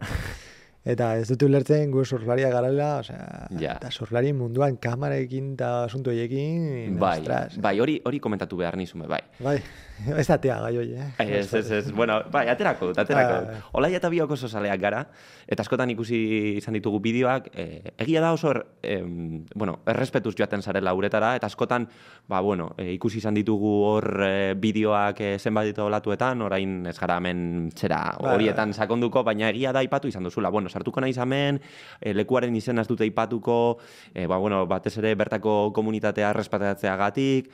[0.84, 3.76] Eta ez dut ulertzen gu surflaria garela, osea, Ja.
[3.78, 9.06] eta surflari munduan kamarekin eta asuntu horiekin, Bai, ostras, bai, hori hori komentatu behar nizume,
[9.06, 9.20] bai.
[9.40, 9.60] bai,
[10.22, 11.10] ez atea gai hoi, eh?
[11.26, 13.70] Ez, ez, ez, bueno, bai, aterako dut, aterako Ah, dut.
[13.80, 15.04] Olaia eta biok oso zaleak gara,
[15.48, 16.18] eta askotan ikusi
[16.58, 21.48] izan ditugu bideoak, eh, egia da oso, er, em, bueno, errespetuz joaten zarela uretara, eta
[21.48, 21.88] askotan,
[22.28, 26.98] ba, bueno, eh, ikusi izan ditugu hor eh, bideoak eh, zenbat ditu olatuetan, orain ez
[27.00, 30.50] gara hemen txera Bai, horietan sakonduko, baina egia da ipatu izan duzula.
[30.50, 31.62] Bueno, sartuko naiz hemen,
[32.00, 33.78] eh, lekuaren izena ez dute ipatuko,
[34.14, 37.52] eh, ba, bueno, batez ere bertako komunitatea errespetatzeagatik,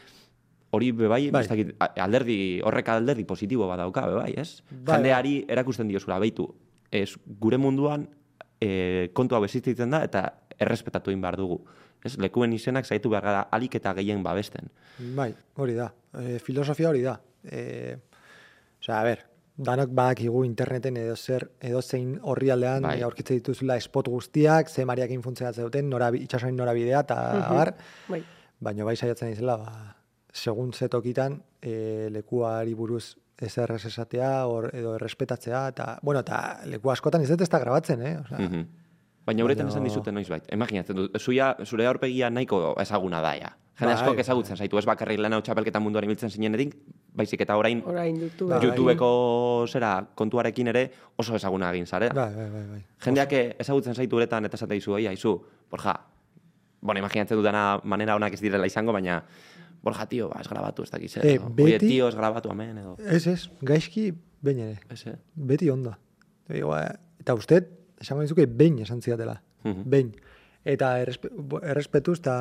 [0.72, 1.42] hori bebai, Bai.
[1.44, 4.62] ez dakit, a- alderdi, horrek alderdi positibo badauka, bebai, ez?
[4.70, 6.48] Bai, Jendeari erakusten diozula, beitu,
[6.92, 8.08] ez, gure munduan
[8.62, 10.26] e, kontu hau existitzen da eta
[10.60, 11.62] errespetatu egin behar dugu.
[12.04, 14.70] Ez, lekuen izenak zaitu behar gara alik eta gehien babesten.
[15.16, 15.92] Bai, hori da.
[16.20, 17.20] E, filosofia hori da.
[17.44, 17.98] E,
[18.82, 19.24] Osea, a ber,
[19.58, 22.96] danok badakigu interneten edo zer edo zein horrialdean Bai.
[22.98, 23.04] bai.
[23.08, 27.74] aurkitze dituzula spot guztiak, ze mariakin funtzionatzen duten, norabi, itxasoin norabidea eta abar,
[28.10, 28.24] Bai.
[28.60, 29.96] baina bai saiatzen izela, ba,
[30.38, 36.90] segun ze tokitan e, lekuari buruz ez esatea or, edo errespetatzea, eta, bueno, eta leku
[36.90, 38.18] askotan ez dut ez da grabatzen, eh?
[38.38, 38.64] Mhm.
[39.28, 40.46] Baina uretan Baina- esan dizuten noizbait.
[40.54, 43.52] Imaginatzen dut, zuia, zure aurpegia nahiko ezaguna da, ja.
[43.78, 44.22] Jende Bai, askok bai.
[44.24, 46.74] ezagutzen zaitu, ez bakarrik lan hau txapelketan munduan ibiltzen zinenetik,
[47.14, 48.50] baizik eta orain Orain YouTube.
[48.56, 48.64] Bai.
[48.66, 52.10] YouTubeko zera kontuarekin ere oso ezaguna egin zare.
[52.10, 52.82] Bai, bai, bai, bai.
[53.06, 55.36] Jendeak ezagutzen zaitu uretan eta esate dizu, "Ei, aizu,
[55.70, 55.94] Borja,
[56.82, 59.24] bueno, imaginatzen dudana manera onak ez direla izango, baina
[59.88, 62.78] Borja, tio, ba, ez grabatu, ez dakiz, Eh, edo, Oie, beti- tio, ez grabatu hemen,
[62.84, 62.96] edo...
[63.00, 64.10] Ez, ez, gaizki
[64.44, 64.80] behin ere.
[64.92, 65.16] Ez, eh?
[65.36, 65.96] Beti ondo.
[66.50, 67.58] Igual, Eta uste,
[68.00, 69.42] esango dizuke behin esan zidatela.
[69.64, 69.82] Mhm.
[69.92, 70.12] Behin.
[70.68, 71.30] Eta errespe,
[71.64, 72.36] errespetuz, eta,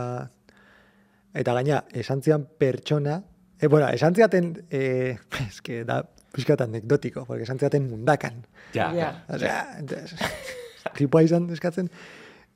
[1.35, 3.20] eta gaina, esan zidan pertsona,
[3.61, 5.16] e, bueno, esan zidaten, e,
[5.48, 6.02] es que da
[6.37, 8.44] pixkat anekdotiko, porque esan zidaten mundakan.
[8.74, 9.11] Ja, Ja.
[9.28, 10.14] Osea, entonces,
[10.98, 11.90] tipoa izan eskatzen,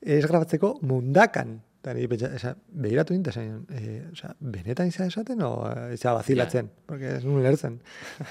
[0.01, 1.61] ez grabatzeko mundakan.
[1.81, 2.51] Eta ni pentsa, esa,
[2.83, 7.41] behiratu nintzen, esan, e, osea, benetan izan esaten, o eh, izan bazilatzen, porque ez nun
[7.41, 7.79] lertzen.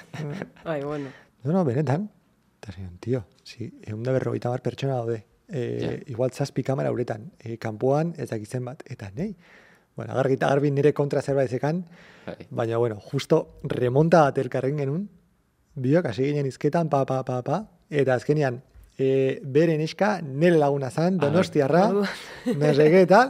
[0.71, 1.11] Ai, bueno.
[1.43, 2.07] No, no, benetan.
[2.61, 5.25] Eta zion, tio, si, egun da berrogeita mar pertsona daude.
[5.51, 8.85] E, Igual zazpi kamera uretan, e, kanpoan ez dakitzen bat.
[8.87, 9.33] Eta nei,
[9.99, 11.83] bueno, agargi eta garbi nire kontra zerbait zekan,
[12.29, 12.37] Bai.
[12.51, 15.09] baina, bueno, justo remonta bat elkarren genuen,
[15.75, 18.63] biok, hasi ginen izketan, pa, pa, pa, pa, eta azkenean,
[19.03, 21.87] e, bere neska, nire laguna zan, donostiarra,
[22.61, 23.23] nesege eta,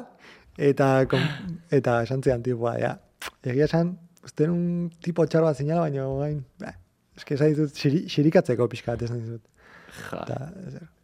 [0.59, 2.97] eta, kon- eta esan zidan tipua, ja,
[3.45, 6.75] egia esan, uste un tipo txar bat zinala, baina, bain, bah,
[7.17, 9.47] eske esan ditut, xiri, xirikatzeko pixka bat esan ditut.
[10.11, 10.37] Ja, Eta,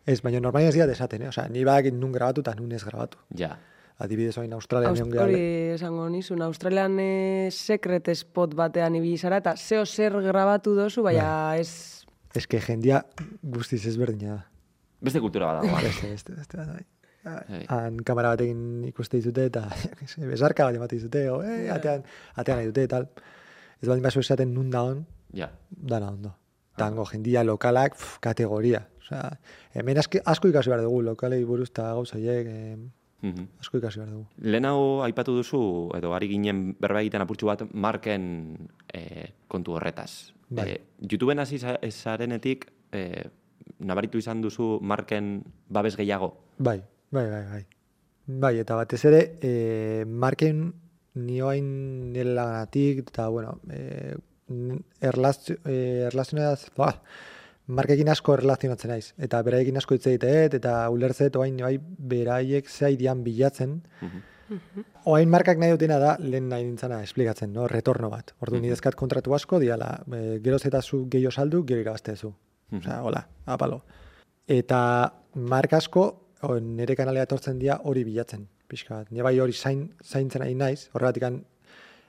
[0.07, 1.29] ez, baina normalia ez dira desaten, eh?
[1.33, 3.18] Osea, ni badakit nun grabatu eta nun ez grabatu.
[3.35, 3.57] ja.
[3.98, 5.24] Adibidez, oin Australian Aust gara.
[5.24, 5.38] hori
[5.72, 11.57] esango nizun, Australian eh, secret spot batean ibili zara, eta zeo zer grabatu dozu, baina
[11.57, 12.05] ez...
[12.37, 12.98] Ez que jendia
[13.42, 14.42] guztiz ezberdina da.
[15.00, 15.76] Beste kultura bat dago.
[15.87, 16.85] Beste, beste, beste bat, bai.
[17.74, 19.64] Han kamera batekin ikuste dizute eta
[20.30, 22.04] besarka bat ematen dizute, o, eh, atean,
[22.38, 23.09] atean nahi dute, tal.
[23.82, 25.50] Ez baldin baso esaten nun da hon, Ja.
[25.68, 26.37] dana ondo.
[26.76, 28.87] Tango jendia lokalak, pf, kategoria.
[29.00, 29.38] Osea,
[29.74, 32.76] hemen aski, asko ikasi behar dugu, lokalei buruz eta gauza horiek, eh,
[33.22, 33.46] Mhm.
[33.61, 34.26] asko ikasi behar dugu.
[34.38, 40.32] Lehen hau aipatu duzu, edo ari ginen berba egiten apurtxu bat, marken e, kontu horretaz.
[40.50, 40.68] Bai.
[40.70, 43.24] E, YouTubeen hasi zarenetik, e,
[43.78, 46.34] nabaritu izan duzu marken babes gehiago.
[46.58, 47.64] Bai, bai, bai, bai.
[48.26, 50.72] Bai, eta batez ere, e, marken
[51.14, 51.66] nioain
[52.12, 54.16] nire laganatik, eta, bueno, e,
[55.00, 56.90] erlazio, e, erlazionaz, ba,
[57.66, 59.12] markekin asko erlazionatzen naiz.
[59.18, 63.78] Eta beraiekin asko hitz egiteet, eta ulertzet, oain, bai, beraiek zaidian bilatzen.
[65.10, 67.66] Oain markak nahi dutena da, lehen nahi nintzana esplikatzen, no?
[67.70, 68.34] retorno bat.
[68.42, 72.34] Ordu mm nidezkat kontratu asko, diala, e, geroz eta zu gehiago saldu, gero irabaztezu.
[72.72, 73.83] Osea, hola, apalo.
[74.46, 76.07] Eta mark asko,
[76.62, 79.11] nire kanalea etortzen dira hori bilatzen, pixka bat.
[79.11, 81.42] Nire bai hori zain, zaintzen nahi naiz, horregatik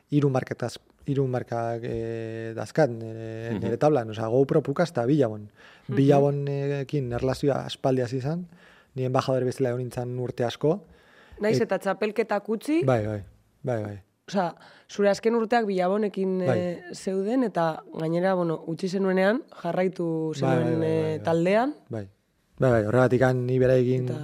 [0.10, 3.60] hiru marketaz, hiru markak e, dazkat nire, Mhm.
[3.64, 5.50] nire tablan, osea, GoPro pukaz eta bilabon.
[5.88, 8.48] Bilabonekin erlazioa aspaldi hasi izan,
[8.96, 10.84] nien bajadore bezala egon nintzen urte asko.
[11.40, 13.24] Naiz Et- eta txapelketak utzi, Bai, bai,
[13.64, 14.02] bai, bai.
[14.28, 14.50] Osea,
[14.92, 16.58] zure azken urteak bilabonekin Bai.
[16.60, 21.24] eh, zeuden, eta gainera, bueno, utzi zenuenean, jarraitu Bai, bai, zenuen bai, eh, bai, bai.
[21.24, 22.06] taldean, Bai,
[22.60, 24.20] bai, bai horregatik ni beraiekin eta...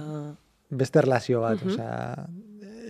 [0.68, 2.26] beste erlazio bat, osea,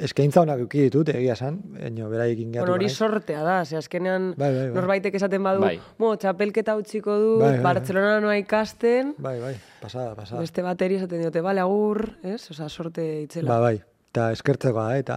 [0.02, 4.32] eskaintza honak eduki ditut, egia esan, eno, beraiekin gehatu Bueno, hori sortea da, ze azkenean
[4.36, 4.74] Bai, bai, bai.
[4.74, 5.78] norbaitek esaten badu, Bai.
[5.98, 7.62] bueno, txapelketa utziko du, Bai, bai, bai.
[7.62, 10.40] Bartzelona noa ikasten, Bai, bai, pasada, pasada.
[10.42, 12.40] beste bateri esaten diote, bale, agur, ez?
[12.50, 13.52] Osea, sorte itzela.
[13.54, 13.76] Ba, bai,
[14.14, 15.16] eta eskertzekoa, eta,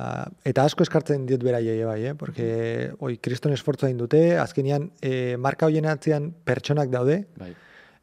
[0.49, 2.13] eta asko eskartzen diot beraiei bai, eh?
[2.17, 7.51] porque, oi, kriston esfortzu egin dute, azkenean, eh, marka hoien atzean pertsonak daude, Bai.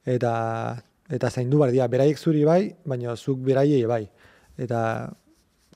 [0.06, 0.34] eta
[1.10, 4.04] eta zaindu behar dira, beraiek zuri bai, baina zuk beraiei bai.
[4.56, 4.78] Eta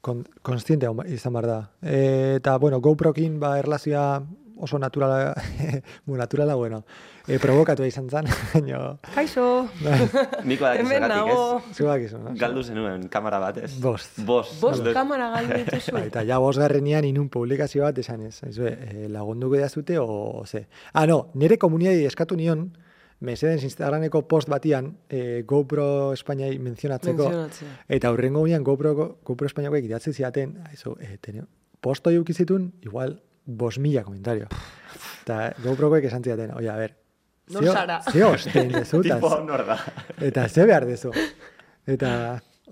[0.01, 1.59] kon, konstiente izan behar da.
[1.83, 1.99] E,
[2.39, 4.23] eta, bueno, GoProkin ba, erlazioa
[4.59, 5.35] oso naturala,
[6.07, 6.85] bu, naturala, bueno,
[7.27, 9.69] e, provokatu izan zen, baina, Kaixo!
[10.45, 11.77] Niko da ez?
[11.77, 12.25] zuak izan.
[12.25, 12.35] no?
[12.39, 13.73] Galdu zenuen kamera bat, ez?
[13.81, 14.19] Bost.
[14.27, 14.61] Bost.
[14.61, 15.95] Bost Galdu- kamera galdu dituzu.
[15.97, 18.43] Ba, eta ja bosgarrenean inun publikazio bat esan ez.
[18.45, 20.67] Aizue, e, lagunduko zute o, ze.
[20.93, 22.71] Ah, no, nire komuniadi eskatu nion,
[23.21, 27.25] meseden Instagrameko post batian, e, GoPro Espainiai menzionatzeko.
[27.25, 27.69] Menzionatzea.
[27.89, 28.95] Eta hurrengo unean GoPro,
[29.25, 31.47] GoPro Espainiakoek idatzi ziaten, aizu, e, tenio,
[31.81, 34.47] posto eukizitun, igual, bos mila komentario.
[35.25, 36.93] Eta GoProkoek esan ziaten, oia, a ber,
[37.49, 38.03] zeo- zara?
[38.13, 39.79] Zeo osten dezu, eta Tipo, nor da.
[40.21, 41.11] Eta ze behar dezu.
[41.89, 42.11] Eta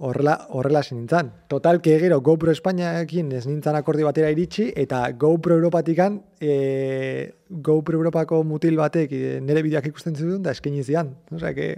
[0.05, 1.31] horrela, horrela nintzen.
[1.49, 7.97] Total, que gero GoPro Espainiakin ez nintzen akordi batera iritsi, eta GoPro Europatikan, e, GoPro
[7.97, 11.15] Europako mutil batek e, nire bideoak ikusten zituen, da eskaini zian.
[11.33, 11.71] Osea, que...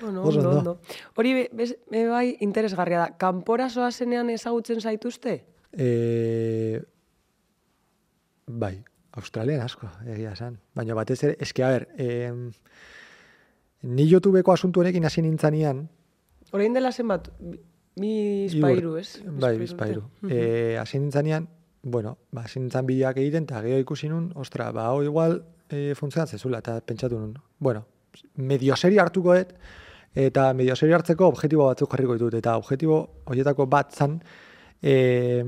[0.00, 0.58] Bueno, Oso ondo, ondo.
[0.58, 0.80] ondo.
[1.16, 3.10] Hori be, bez- be bai interesgarria da.
[3.20, 5.42] Kanpora zoazenean ezagutzen zaituzte?
[5.72, 6.80] E,
[8.48, 8.82] bai,
[9.16, 10.58] Australian asko, egia esan.
[10.74, 12.32] Baina batez ere, eske, a ber, e,
[13.82, 15.88] ni YouTubeko asuntu honekin hasi nintzanean,
[16.52, 17.26] Orain dela zenbat?
[17.98, 19.22] Bi- Bizpairu, ez?
[19.26, 20.02] Bai, bizpairu.
[20.22, 20.30] Mhm.
[20.32, 21.48] Eh, hasi nintzanean,
[21.82, 25.94] bueno, ba, hasi nintzen bideoak egiten, eta gero ikusi nun, ostra, ba, hau igual, e,
[25.94, 27.84] funtzionatzen zula, eta pentsatu nun, bueno,
[28.36, 29.52] medio serio hartuko dut,
[30.14, 34.22] eta medio serio hartzeko objektibo batzuk jarriko ditut, eta objektibo horietako bat zan,
[34.80, 35.44] e,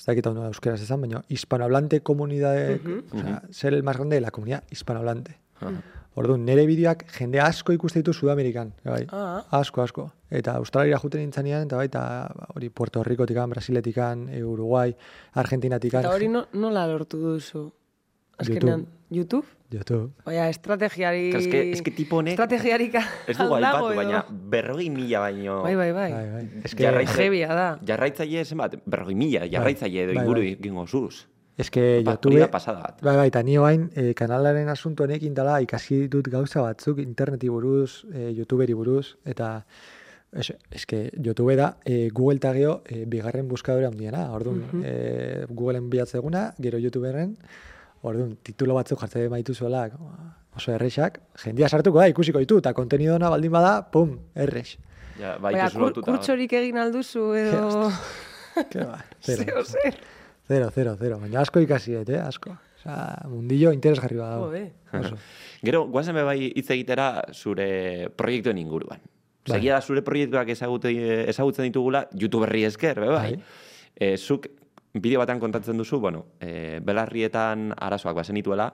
[0.00, 2.80] ez dakit hau euskeraz esan, baina hispanohablante komunidade,
[3.12, 5.36] o sea, ser el más grande de la comunidad hispanohablante.
[6.18, 9.04] Orduan, nire bideoak jende asko ikuste ditu Sudamerikan, bai.
[9.12, 9.44] Ah.
[9.60, 10.06] Asko, asko.
[10.30, 12.02] Eta Australia juten nintzanean, eta bai, eta
[12.54, 14.88] hori Puerto Ricotikan, Brasiletikan, e, Uruguai,
[15.42, 16.02] Argentinatikan.
[16.02, 17.68] Eta hori no, nola lortu duzu?
[18.40, 19.46] Azkenean, YouTube?
[19.70, 20.10] YouTube.
[20.26, 21.28] Oia, estrategiari...
[21.36, 22.94] Eske, eske tipo honek, Estrategiarik
[23.28, 25.60] ez dugu aipatu, baina berrogei mila baino...
[25.62, 26.08] Bai, bai, bai.
[26.12, 26.44] Bai, bai.
[26.64, 27.66] Eske, jarraitze- Jebia da.
[27.86, 30.54] Jarraitzaile zenbat, berrogei mila, jarraitzaile edo Bai, inguru bai.
[30.58, 31.26] egingo zuz.
[31.60, 32.32] eske YouTube...
[32.32, 33.00] hori da pasada bat.
[33.04, 37.50] Bai, bai, eta ni oain e, kanalaren asunto honekin dala ikasi ditut gauza batzuk interneti
[37.52, 39.66] buruz, e, YouTuberi buruz, eta
[40.32, 44.30] es, eske YouTube da e, Google eta gero e, bigarren buskadore handiena.
[44.32, 44.94] Orduan, e,
[45.50, 47.36] Googleen bilatzeguna, gero YouTuberen,
[48.02, 49.88] orduan, titulo batzuk jartzen maituzuela,
[50.56, 54.78] oso errexak, jendia sartuko da, ikusiko ditu, eta kontenido ona baldin bada, pum, errex.
[55.20, 57.88] Ja, bai, ikusi kur, kurtsorik egin alduzu edo...
[58.70, 59.44] Ke ba, zero.
[59.44, 59.94] Zero, zer.
[60.48, 61.18] Zero, zero, zero.
[61.20, 62.56] Baina asko ikasi dut, eh, asko.
[62.80, 65.16] Osea, mundillo interesgarri bat dago.
[65.66, 69.02] Gero, guazen be bai hitz egitera zure proiektuen inguruan.
[69.46, 69.58] Bai.
[69.58, 73.30] Segia da zure proiektuak ezagutzen ditugula YouTuberri esker, be bai.
[73.94, 74.48] E, zuk
[74.94, 78.72] bideo batan kontatzen duzu, bueno, e, belarrietan arazoak bazen dituela,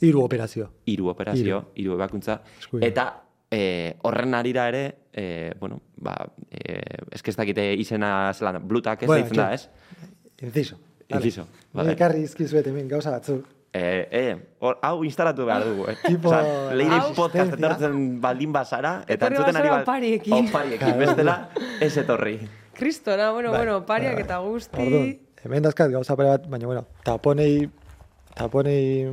[0.00, 0.70] Hiru operazio.
[0.86, 2.88] hiru operazio, hiru ebakuntza, Eskubide.
[2.88, 6.16] eta e, horren arira ere, e, bueno, ba,
[6.50, 6.80] e,
[7.12, 9.68] eske ez dakite izena zelan, blutak ez Bueno, deitzen da, ez?
[10.40, 10.78] Inciso.
[11.08, 11.72] Inciso, Vale.
[11.72, 11.92] vale.
[11.92, 13.44] Ekarri izkizuet hemen gauza batzuk.
[13.72, 15.96] E, e, hor, hau instalatu behar dugu, eh?
[16.08, 20.48] Tipo- Osea, leire podcast etortzen baldin bazara, eta entzuten ari bal- opariekin.
[20.48, 20.98] Opariekin, Claro.
[20.98, 21.36] bestela,
[21.80, 22.38] ez etorri.
[22.72, 24.80] Kristona, bueno, bueno, pariak eta guzti...
[24.80, 27.68] Orduan, hemen dazkat gauza pare bat, baina bueno, taponei
[28.34, 29.04] taponei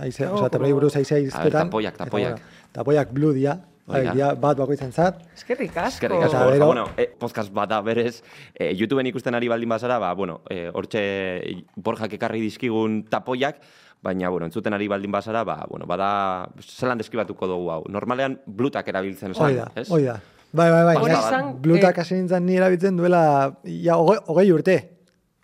[0.00, 1.66] aize, Oh, o sea, taponei buruz aizea izketan.
[1.68, 2.32] tapoiak, eta, tapoiak.
[2.38, 3.54] bueno, tapoiak blue dia,
[3.86, 3.96] da.
[3.96, 5.18] Hauek dia bat bakoitzen zat.
[5.34, 5.88] Eskerrik asko.
[6.06, 8.22] Eskerrik asko, Eta bueno, eh, podcast bata berez,
[8.54, 11.42] eh, YouTubeen ikusten ari baldin bazara, ba, bueno, eh, hortxe
[11.74, 13.58] Borjak ekarri dizkigun tapoiak,
[14.00, 17.82] baina, bueno, entzuten ari baldin bazara, ba, bueno, bada, zelan deskribatuko dugu hau.
[17.88, 19.90] Normalean, blutak erabiltzen zan, da, ez?
[19.90, 20.20] hoi da.
[20.52, 21.14] Bai, bai, bai.
[21.30, 24.99] Zan, Blutak eh, hasi nintzen ni erabiltzen duela, ja, hogei urte.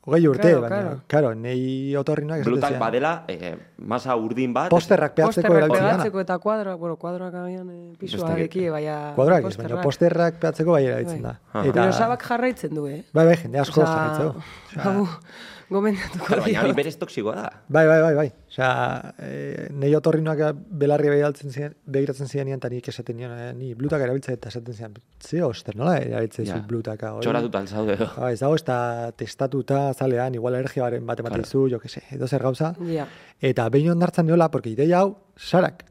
[0.07, 1.01] Hogei urte, Claro, baina, claro.
[1.11, 3.57] claro, nei otorrinoak esaten Blutak badela, eh,
[3.90, 4.69] masa urdin bat.
[4.71, 5.97] Posterrak peatzeko Posterrak erabiltzen dana.
[5.97, 8.95] pegatzeko eta kuadroak, bueno, kuadroak agian eh, pisua deki, baina...
[9.16, 11.33] Kuadroak ez, baina posterrak peatzeko bai erabiltzen Bai.
[11.33, 11.59] da.
[11.59, 11.64] Aha.
[11.73, 11.90] Eta...
[11.99, 13.03] sabak jarraitzen du, eh?
[13.12, 14.33] Bai, bai, jende asko jarraitzeu.
[15.70, 17.48] gomendatuko Claro, baina hori berez toksikoa da.
[17.68, 18.26] Bai, bai, bai, bai.
[18.50, 20.42] Osea, eh, nei otorrinoak
[20.83, 24.74] belarri begiratzen ziren, begiratzen ziren eta nik esaten nion, eh, ni blutak erabiltzen eta esaten
[24.74, 26.59] ziren, ze oster, nola erabiltzen Ja.
[26.66, 27.12] blutaka?
[27.14, 27.96] hori?" Txoratuta alzaude.
[28.16, 31.68] Ba, ez dago, ez da testatuta, zalean, igual energiaren bat ematen Claro.
[31.68, 32.74] jo que se, edo zer gauza.
[32.87, 33.09] Ja.
[33.40, 35.85] Eta behin ondartzen niola, porque ideia hau, sarak.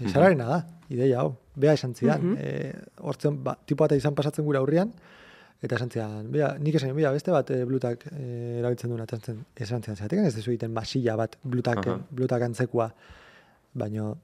[0.00, 1.36] E, sararena da, ideia hau.
[1.54, 2.36] Bea esan zidan.
[2.38, 4.92] eh, hortzen, ba, tipo bat izan pasatzen gura aurrian,
[5.62, 9.20] eta esan zidan, bea, nik esan, bea, beste bat e, blutak e, erabiltzen duena, esan
[9.20, 11.98] zidan, esan zidan, zeratik ez dezu egiten masilla bat blutak, Aha.
[12.10, 12.86] blutak antzekua,
[13.74, 14.14] baino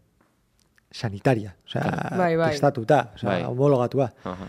[0.93, 2.51] sanitaria, osea, Bai, bai.
[2.53, 3.43] testatuta, osea, Bai.
[3.45, 4.09] homologatua.
[4.25, 4.49] Aha.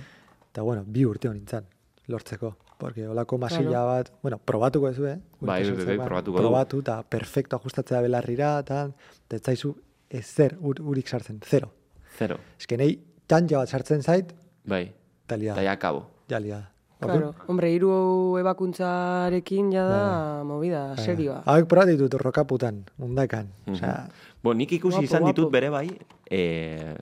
[0.52, 1.66] Eta bueno, bi urte honintzan,
[2.08, 2.56] lortzeko.
[2.78, 3.86] Porque olako masilla Claro.
[3.88, 5.18] bat, bueno, probatuko ez eh?
[5.42, 6.44] Bai, bai, bai, probatuko du.
[6.44, 8.84] Probatu eta perfecto ajustatzea belarrira, eta
[9.32, 9.76] ez zaizu
[10.10, 11.72] ezer ur, urik sartzen, zero.
[12.20, 12.38] Zero.
[12.60, 14.32] Ez que nahi tanja bat sartzen zait,
[14.64, 14.94] Bai.
[15.26, 16.06] talia, ja, kabo.
[16.30, 16.70] jalia.
[17.00, 21.44] Claro, hombre, hiru ebakuntzarekin ja da movida serioa.
[21.46, 23.52] Hauek probatu ditut rokaputan, mundakan.
[23.70, 24.08] Osea,
[24.44, 25.52] Bo, nik ikusi Guapo, izan ditut guapo.
[25.54, 25.88] bere bai,
[26.30, 26.96] e,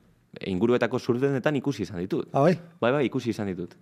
[0.52, 2.28] inguruetako zurdenetan ikusi izan ditut.
[2.34, 2.58] ah, bai?
[2.82, 3.76] Bai, bai, ikusi izan ditut.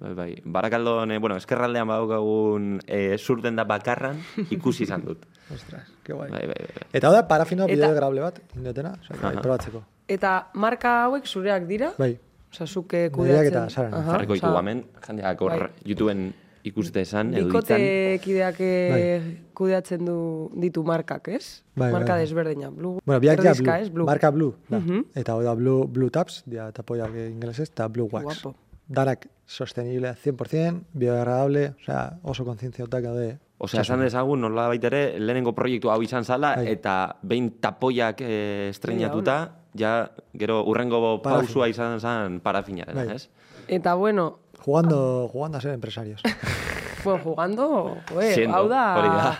[0.00, 0.30] Bai, bai.
[0.44, 4.18] Barakaldon, eh, bueno, eskerraldean badaukagun e, zurden da bakarran,
[4.50, 5.24] ikusi izan dut.
[5.54, 6.28] Ostras, que guai.
[6.30, 6.86] Bai, bai, bai.
[6.92, 9.84] Eta hau da parafino Eta- bideograble bat, indetena, osea, bai, probatzeko.
[10.08, 11.92] Eta marka hauek zureak dira?
[11.96, 12.18] Bai,
[12.54, 13.50] Osa, zuk eh, kudeatzen.
[13.50, 13.94] eta Saren.
[13.98, 15.68] Aha, Jarriko osea, ditugu hemen, jendeak hor Bai.
[15.90, 16.24] YouTubeen
[16.64, 17.76] ikuste esan, edo ditzan.
[17.82, 19.22] Bikote kideak eh,
[19.58, 20.14] kudeatzen du
[20.56, 21.62] ditu markak, ez?
[21.74, 22.22] Bai, bai, Marka bai.
[22.22, 22.70] desberdina.
[22.70, 23.90] Blue, Bueno, biak ja blue, ez?
[23.92, 24.06] Blue.
[24.06, 24.78] marka blue, da.
[24.78, 25.02] Mhm.
[25.14, 28.24] Eta hau da blue, blue taps, dia tapoiak ingelesez, eta blue wax.
[28.24, 28.54] Guapo.
[28.88, 33.38] Danak sostenible 100%, biodegradable, osea, oso kontzientziotak gaude.
[33.58, 36.68] Osea, esan dezagun nola baitere, lehenengo proiektu hau izan zala, Bai.
[36.72, 39.36] eta behin tapoiak e, estrenatuta,
[39.74, 43.08] ja, gero urrengo pausua izan zen parafinaren, Bai.
[43.16, 43.28] ez?
[43.68, 46.22] Eta bueno, Jugando, jugando a ser empresarios.
[47.04, 49.38] bueno, jugando, joe, Siendo, hau da,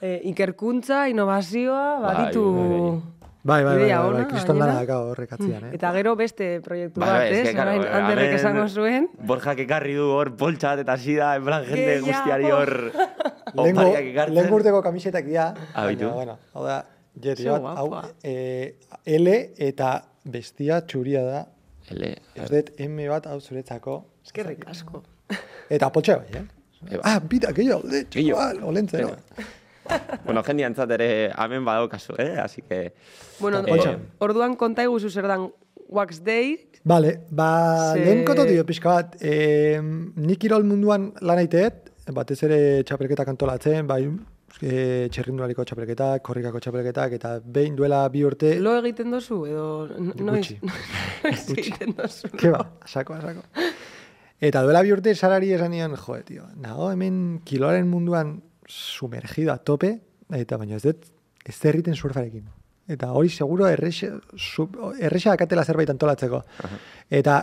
[0.00, 3.02] eh, ikerkuntza, innovazioa, Bai, baditu...
[3.42, 5.72] bai, bai, bai, bai, bai, kriston dana daka horrek atzian, eh?
[5.74, 7.54] Eta gero beste proiektu Bai, bat, bai, ez?
[7.56, 9.08] claro, Anderrek esango zuen.
[9.18, 12.72] Borjak ekarri du hor poltsa bat eta hasi da, en plan, jende guztiari hor
[13.52, 13.82] Lengo,
[14.32, 16.08] lengo urteko kamisetak dira, Ah, bitu.
[16.08, 16.84] bueno, hau da,
[17.20, 17.88] Ze bat, hau,
[18.24, 18.74] e,
[19.06, 21.46] L eta bestia txuria da.
[21.90, 24.04] Ele, Ez dut M bat hau zuretzako.
[24.24, 25.02] Eskerrik asko.
[25.68, 26.44] Eta potxe bai, eh?
[26.90, 27.02] Eba.
[27.04, 28.38] Ah, bida, gehiago, de, Gehiago.
[28.40, 29.10] txual, olentzero.
[30.24, 32.36] Bueno, jendiantzat ere hemen badaukazu, eh?
[32.40, 32.92] Así que...
[33.40, 33.98] Bueno, Eh, or-
[34.30, 35.50] orduan konta iguzu zer dan
[35.88, 39.78] Wax Day, Vale, ba, Ze- lehen koto dio pixka bat, e,
[40.16, 44.08] nik kirol munduan lan aiteet, batez ere txapelketak antolatzen, bai,
[44.60, 50.58] e, txerrindulariko txapelketak, korrikako txapelketak, eta behin duela bi urte, lo egiten dozu, edo Gutxi.
[50.62, 52.32] noiz egiten dozu.
[52.36, 53.44] ke ba, asako, asako.
[54.42, 59.58] Eta duela bi urte sarari esan nion, jo, tio, nago hemen kiloaren munduan sumergido a
[59.58, 60.00] tope,
[60.34, 61.06] eta baina ez dut,
[61.46, 62.50] ez zerriten surfarekin.
[62.90, 66.42] Eta hori seguro errexe, sub, errexa akatela zerbait antolatzeko.
[67.14, 67.36] Eta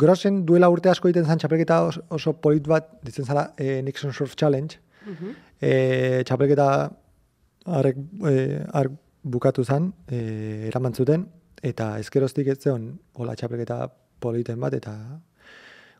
[0.00, 4.14] grosen duela urte asko egiten zan txapelketa oso, oso polit bat, ditzen zala eh, Nixon
[4.16, 4.80] Surf Challenge.
[5.60, 6.68] Eh, txapelketa
[7.66, 7.96] harrek
[8.30, 8.90] eh, har
[9.22, 11.26] bukatu zen, eh, eraman zuten,
[11.62, 13.86] eta ezkeroztik ez zeon hola txapelketa
[14.20, 14.96] politen bat, eta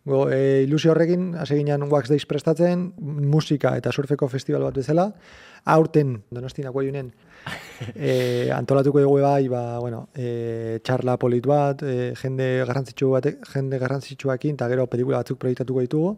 [0.07, 2.92] Go, e, ilusio horrekin, hasi ginen Wax Days prestatzen,
[3.27, 5.09] musika eta surfeko festival bat bezala,
[5.75, 7.09] aurten, donostin akuariunen,
[7.90, 8.12] e,
[8.61, 14.55] antolatuko dugu bai, ba, bueno, e, txarla polit bat, e, jende garrantzitsu bat, jende garrantzitsuakin,
[14.55, 16.14] eta gero pelikula batzuk proiektatuko ditugu,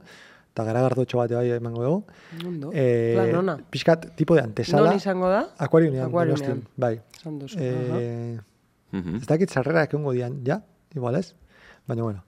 [0.59, 1.99] eta garagardotxo bat bai emango dugu.
[2.45, 2.73] Ondo.
[2.75, 3.57] E, Plan ona.
[3.71, 4.91] Pixkat, tipo de antesala.
[4.91, 5.45] Non izango da?
[5.57, 6.65] Akuariunean, Akuariunean.
[6.77, 6.97] bai.
[7.17, 7.59] Esan duzu.
[7.63, 8.39] E,
[8.91, 9.17] Mhm.
[9.21, 10.63] Ez dakit sarrera egongo dian, ja,
[10.97, 11.35] igual ez?
[11.87, 12.25] Baina, bueno.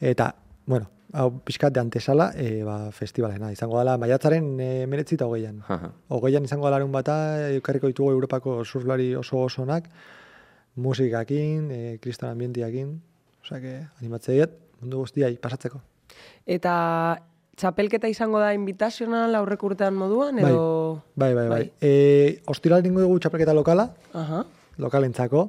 [0.00, 0.34] Eta,
[0.66, 3.52] bueno, hau pixkat de antesala, e, ba, festivalena.
[3.52, 5.62] Izango dela, maiatzaren e, meretzi eta hogeian.
[5.68, 5.92] Aha.
[6.08, 9.86] Hogeian izango dela larun bata, eukarriko ditugu Europako surflari oso osonak,
[10.74, 13.00] musikakin, e, kriston ambientiakin,
[13.44, 15.80] osea, animatzea diet, mundu guztiai pasatzeko.
[16.46, 16.74] Eta
[17.56, 21.02] txapelketa izango da invitazional aurrek urtean moduan, edo...
[21.14, 21.48] Bai, bai, bai.
[21.48, 21.72] Bai.
[21.80, 24.44] E, ostiral dingo dugu txapelketa lokala, Aha.
[24.82, 25.44] lokalentzako,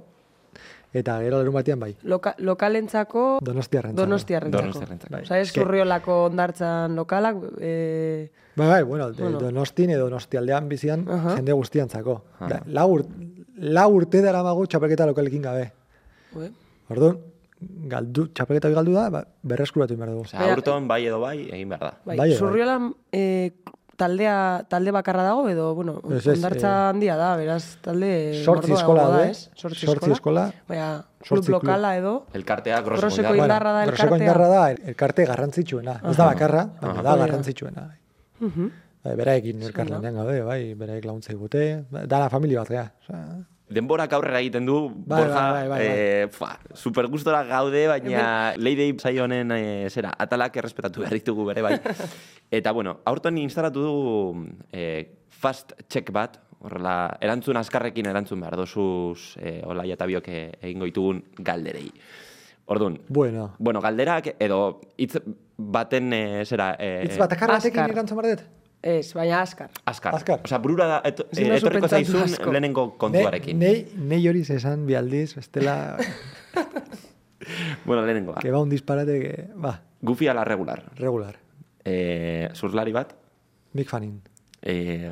[0.93, 1.93] eta gero larun batean bai.
[2.03, 3.39] Loka, lokalentzako...
[3.41, 4.03] Donostiarrentzako.
[4.05, 4.63] Donostiarrentzako.
[4.67, 5.13] Donostiarrentzako.
[5.15, 5.21] Bai.
[5.25, 7.73] Osa, ez zurriolako ondartzan lokalak, e,
[8.55, 9.39] Bai, bai, bueno, de, Bueno.
[9.41, 11.37] donostin edo donostialdean bizian Aha.
[11.39, 12.19] jende guztiantzako.
[12.51, 13.05] Da, lau, ur,
[13.57, 15.71] lau urte dara magu txapelketa lokalekin gabe.
[16.35, 16.51] ue,
[16.93, 17.17] Orduan,
[17.91, 20.25] galdu, txapelketa hori galdu da, ba, berreskuratu behar dugu.
[20.27, 21.93] Osea, aurton bai edo bai, egin behar da.
[22.05, 22.37] bai, Bai, bai.
[22.37, 23.51] zurriolan e,
[23.97, 28.09] taldea, talde bakarra dago, edo, bueno, Ez, ez, ondartza eh, handia da, beraz, talde...
[28.43, 29.49] Sortzi eskola da, ez?
[29.55, 30.87] Sortzi, sortzi eskola, Baina,
[31.21, 31.61] klub sortzi klub.
[31.63, 32.13] lokala edo...
[32.33, 33.71] Elkartea groseko Groseko indarra.
[33.77, 35.99] da groseko indarra da el- elkarte garrantzitsuena.
[36.09, 37.25] Ez da bakarra, baina da Hori da.
[37.27, 37.85] garrantzitsuena.
[37.91, 38.49] Bai.
[38.49, 38.71] Mhm.
[39.03, 42.85] Bai, beraekin elkarlanean gaude, bai, beraek laguntza digute, ba, dana familia bat gea.
[43.73, 48.53] Denborak aurrera egiten du, Bai, Borja, bai, bai, bai, eh, fua, super gustora gaude, baina
[48.57, 51.77] leidei saio honen eh, zera, atalak errespetatu behar ditugu bere bai.
[52.59, 59.35] Eta bueno, aurton instalatu dugu eh, fast check bat, horrela, erantzun azkarrekin erantzun behar dozuz,
[59.41, 61.89] eh, hola eta biok eh, egingo ditugun galderei.
[62.71, 65.17] Orduan, bueno, bueno, galderak edo hitz
[65.57, 66.75] baten eh, zera...
[66.79, 67.95] Eh, hitz bat akar batekin Azkar.
[67.97, 68.45] erantzun behar dut?
[68.83, 69.69] Ez, baina askar.
[69.87, 70.15] Azkar.
[70.17, 70.41] Azkar.
[70.43, 72.51] Osea, burura da, et, duzu etorriko zaizun asko.
[72.51, 73.55] lehenengo kontuarekin.
[73.59, 75.95] Ne, nei, nei hori esan bialdiz, bestela,
[77.85, 78.39] Bueno, lehenengoa.
[78.41, 80.83] que va un disparate que, ba, Goofy a la regular.
[80.95, 81.37] regular.
[81.85, 83.13] Eh, surlari bat.
[83.73, 84.21] Mick Fanning.
[84.61, 85.09] Eh,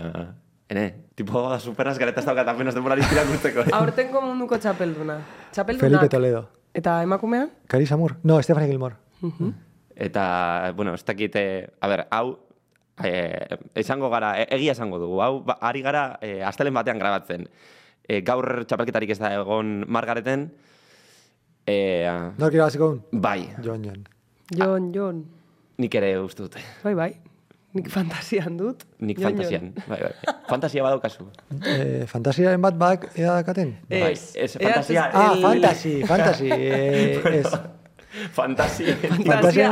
[0.70, 3.62] ene, tipo superazkar eta ez daukat apenas denbora irakurtzeko.
[3.68, 3.74] Eh?
[3.74, 5.18] Aurtengo munduko txapelduna.
[5.52, 5.90] Txapeldunak.
[5.90, 6.46] Felipe Toledo.
[6.74, 7.52] Eta emakumean?
[7.68, 8.16] Carissa Moore.
[8.24, 8.96] No, Stephanie Gilmore.
[9.96, 12.40] Eta, bueno, ez dakit, eh, a ber, hau,
[13.04, 17.48] eh, izango gara, e- egia esango dugu, hau, ba, ari gara, eh, astelen batean grabatzen.
[18.08, 20.52] Eh, gaur txapelketarik ez da egon margareten,
[21.66, 23.04] eh, No, kira basiko un.
[23.12, 24.08] bai, Jon, Jon.
[24.56, 25.26] Jon, Jon.
[25.78, 26.60] nik ere uste dute.
[26.84, 27.12] Bai, bai.
[27.74, 28.84] Nik fantasian dut.
[29.00, 29.38] Nik Jon, Jon.
[29.38, 29.74] fantasian.
[29.88, 30.36] Bai, bai.
[30.50, 31.24] Fantasia badaukazu.
[31.66, 33.78] Eh, fantasiaren bat bak eda dakaten?
[33.90, 34.36] Bai, Ez.
[34.36, 35.06] ez, Ea, fantasia...
[35.14, 36.50] Ah, el- fantasi, fantasi.
[36.52, 37.48] Eh, ez.
[38.38, 38.96] Fantasia.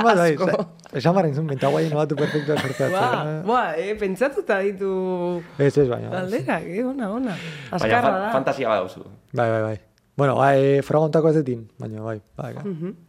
[0.02, 0.34] Bat, bai.
[0.34, 0.46] asko.
[0.48, 3.46] Sa- Esan barren zuen, benta guai no batu perfecto Ba, sorteatzen.
[3.46, 6.10] ba, eh, pentsatuta ditu Ez, ez, baina.
[6.10, 7.36] galderak, eh, ona, ona.
[7.36, 8.32] Baina Azkarra fa- da.
[8.32, 9.04] fantasia badauzu.
[9.34, 9.80] Bai, bai, bai.
[10.18, 12.64] Bueno, bai, fragontako ez detin, baina bai, bai, bai.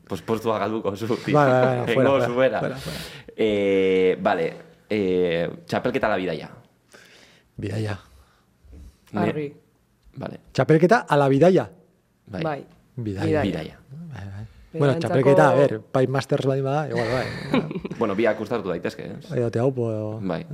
[0.07, 1.07] Pues postua galduko zu.
[1.09, 2.59] Bai, bai, bai, fuera, Vengo fuera, zuera.
[2.61, 2.99] fuera, fuera.
[3.37, 4.55] Eh, vale,
[4.91, 6.51] eh, txapelketa la bidaia.
[7.57, 7.99] Bidaia.
[9.13, 9.49] Ne- Argi.
[10.17, 11.71] Vale, Txapelketa a la bidaia.
[12.27, 12.43] bai.
[12.43, 12.67] Bai.
[12.97, 13.43] Bidaia.
[13.43, 13.77] Bidaia.
[13.91, 14.40] Bai, bai.
[14.73, 17.63] Bueno, txapelketa, a ver, pai masters bai bada, igual, bai.
[18.01, 19.03] Bueno, biak ustartu daitezke.
[19.19, 19.31] ez?
[19.31, 19.89] Bai, dote hau, po...
[20.23, 20.45] Bai.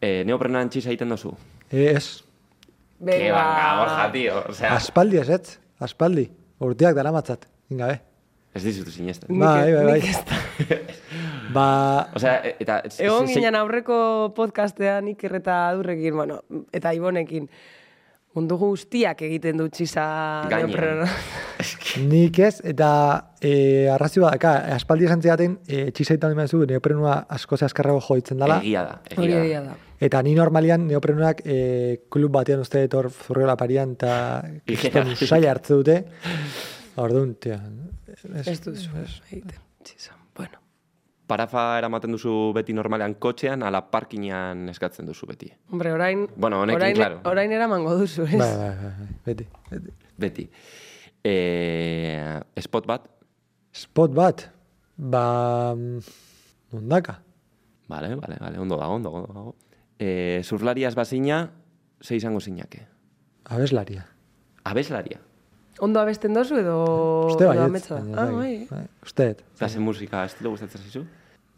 [0.00, 1.34] Eh, neoprenan txiz egiten dozu.
[1.70, 2.24] Eh, Ez,
[3.04, 4.38] Que banga, Borja, tío.
[4.48, 6.30] O sea, aspaldi ez ez, aspaldi.
[6.64, 8.00] Urteak dara matzat, ingabe.
[8.54, 9.28] ez dizutu sinesten.
[9.38, 10.00] Bai, bai, bai.
[11.54, 12.80] Ba, O sea, e- eta...
[12.98, 16.40] Egon ginen aurreko podcastean iker eta adurrekin, bueno,
[16.72, 17.48] eta ibonekin.
[18.34, 20.04] Mundu guztiak egiten du txiza
[20.50, 20.72] Gainean.
[20.72, 21.04] neopreno.
[22.10, 22.88] Nik ez, eta
[23.38, 28.58] e, arrazioa daka, aspaldi esan zidaten, e, txizaitan eman zu, neoprenua asko azkarrago joitzen dela.
[28.64, 29.76] Egia da, egia egia da.
[30.02, 31.60] Eta ni normalian neoprenuak e,
[32.10, 35.20] klub batean uste dut hor zurriola parian, eta kriston Ea.
[35.28, 36.00] usaila hartze dute.
[36.98, 37.62] Orduan, tia.
[38.42, 38.90] Ez duzu
[39.30, 40.18] egiten txiza.
[41.26, 45.48] Parafa eramaten duzu beti normalean kotxean, ala parkinean eskatzen duzu beti.
[45.70, 47.20] hombre, orain, Bueno, honekin, orain, claro.
[47.24, 48.38] orain eramango duzu, ez?
[48.38, 49.94] Bai, bai, bai, bai, beti, beti.
[50.18, 50.48] Beti.
[51.24, 53.08] E, spot bat,
[53.74, 54.44] Spot bat,
[54.96, 55.74] ba,
[56.70, 57.22] mundaka.
[57.88, 59.54] Vale, vale, vale, ondo dago, ondo, ondo dago.
[59.98, 61.50] E, surflariaz bazina,
[62.00, 62.86] ze izango zinake?
[63.44, 64.06] Abeslaria.
[64.64, 65.20] Abeslaria.
[65.80, 66.76] Ondo abesten dozu edo...
[67.32, 67.98] Uste edo ametsa?
[67.98, 68.66] baina ez Ah, bai.
[68.70, 69.28] Bai, Uste.
[69.56, 71.04] Eta ze musika estilo gustatzen zaizu?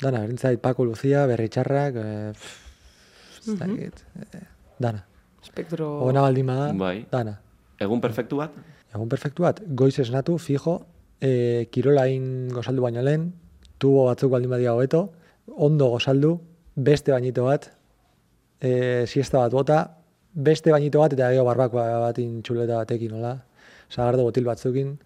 [0.01, 4.41] dana, berintzait Paco Lucia, Berritxarrak, e, pff, ez dakit, e,
[4.79, 5.07] dana.
[5.43, 5.87] Spektro...
[6.05, 7.07] Ona baldin bada, Bai.
[7.11, 7.39] dana.
[7.81, 8.53] Egun perfektu bat?
[8.93, 10.75] Egun perfektu bat, goiz esnatu, fijo,
[11.21, 13.31] e, kirolain gozaldu baino lehen,
[13.79, 15.13] tubo batzuk baldin badia hobeto,
[15.57, 16.35] ondo gozaldu,
[16.77, 17.71] beste bainito bat,
[18.61, 19.79] e, siesta bat bota,
[20.35, 23.33] beste bainito bat eta gero barbakoa bat intxuleta batekin, hola,
[23.89, 24.99] sagardo botil batzukin,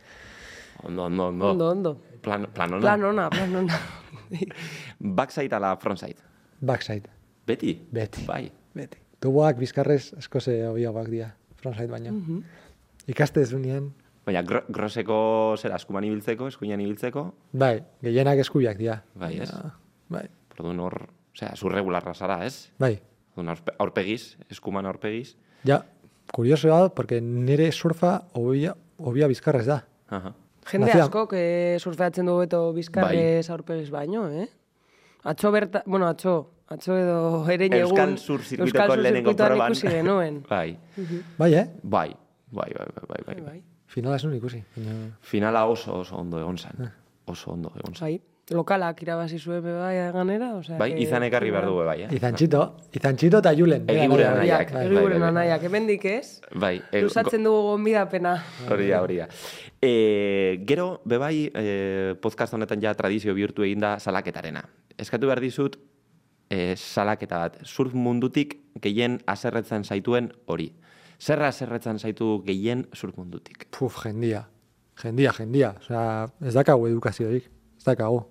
[0.83, 1.51] Ondo, ondo, ondo.
[1.51, 1.91] Ondo, ondo.
[2.23, 2.81] Plan, plan ona.
[2.81, 3.79] Plan ona, plan ona.
[4.99, 6.17] Backside ala frontside?
[6.61, 7.09] backside,
[7.47, 7.75] Beti?
[7.93, 8.25] Beti.
[8.29, 8.51] Bai.
[8.75, 8.99] beti.
[9.21, 12.13] Tuboak bizkarrez asko ze hobiagoak dira, frontside baino.
[13.09, 13.93] Ikaste ez unean,
[14.27, 17.23] Baina gro groseko zera eskuman ibiltzeko, eskuinan ibiltzeko,
[17.53, 19.03] bai, gehienak eskubiak dira.
[19.15, 19.49] bai, ez?
[19.51, 19.75] Ja,
[20.11, 20.27] Bai,
[20.59, 20.97] Orduan hor,
[21.35, 22.71] osea, zurregularra zara, ez?
[22.79, 22.99] bai.
[23.35, 25.37] Orduan aurpe- aurpegiz, eskuman aurpegiz.
[25.65, 25.81] Ja,
[26.33, 29.85] kurioso da, porque nire surfa hobia, hobia bizkarrez da.
[30.09, 30.35] Aha.
[30.71, 34.49] Jende Nazia- askok eh, surfeatzen du beto bizkarrez aurpegiz baino, eh?
[35.25, 37.91] Atxo berta, bueno, atxo, atxo edo erein egun.
[37.91, 39.73] Euskal Sur Zirkuitoko Sur lehenengo proban.
[39.73, 40.43] ikusi genuen.
[40.49, 40.79] Bai,
[41.39, 41.67] Bai, eh?
[41.83, 42.15] bai,
[42.51, 43.41] bai, bai, bai, bai, bai.
[43.47, 44.63] Bai, Finala ez nuen ikusi.
[44.77, 44.95] Baina...
[45.21, 46.91] Finala oso oso ondo egon zen.
[47.27, 48.01] Oso ondo egon zen.
[48.07, 48.21] bai.
[48.51, 50.77] Lokalak irabazi zuen be bai ganera, osea.
[50.81, 52.09] Bai, izan ekarri behar du, bai, eh?
[52.17, 52.63] Izantxito,
[52.99, 53.85] Izantxito eta Julen.
[53.89, 54.73] Egiguren Bai, bai, anaiak.
[54.75, 55.29] bai, Egi bai, guren bai.
[55.29, 56.41] anaiak, hemendik ez?
[56.59, 58.33] Bai, e, Luzatzen dugu gonbidapena.
[58.69, 59.29] Hori da, hori da.
[59.81, 59.93] E,
[60.67, 64.65] gero, bebai, e, podcast honetan ja tradizio bihurtu egin da salaketarena.
[64.99, 65.79] Eskatu behar dizut,
[66.51, 70.73] e, salaketa bat, surf mundutik gehien aserretzen zaituen hori.
[71.21, 73.69] Zerra aserretzen zaitu gehien surf mundutik?
[73.71, 74.49] Puf, jendia.
[75.01, 75.75] Jendia, jendia.
[75.79, 77.47] Osea, ez dakagu edukaziorik.
[77.79, 78.25] Ez dakagu.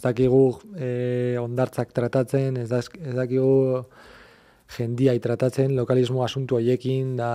[0.00, 0.44] Ez dakigu
[0.80, 3.82] eh, ondartzak tratatzen, ez, daz, ez dakigu
[4.72, 7.32] jendiai tratatzen, lokalismo asuntu hoiekin, da,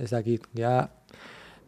[0.00, 0.86] ez dakit, ja,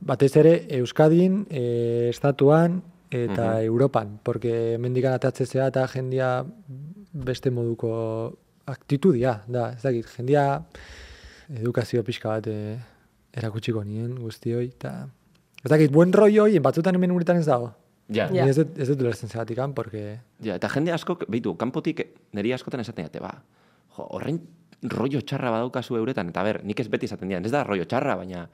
[0.00, 2.78] batez ere Euskadin, eh, Estatuan
[3.12, 6.30] eta Europan, porque mendikan atatzezea eta jendia
[7.12, 7.90] beste moduko
[8.72, 10.46] aktitudia, da, ez dakit, jendia
[11.58, 12.78] edukazio pixka bat eh,
[13.36, 14.94] erakutsiko nien guztioi, eta
[15.60, 17.74] ez dakit, buen rolloi, batzutan hemen uretan ez dago.
[18.08, 18.28] Ja.
[18.32, 20.20] Ni ez dut, ez dut ulertzen zeratikan, porque...
[20.44, 22.00] ja eta jende askok, behitu, kanpotik
[22.36, 23.34] niri askotan esaten dute, ba,
[23.96, 24.40] jo, horrein
[24.88, 28.16] rollo txarra badaukazu euretan, eta ber, nik ez beti esaten dian, ez da rollo txarra,
[28.16, 28.46] baina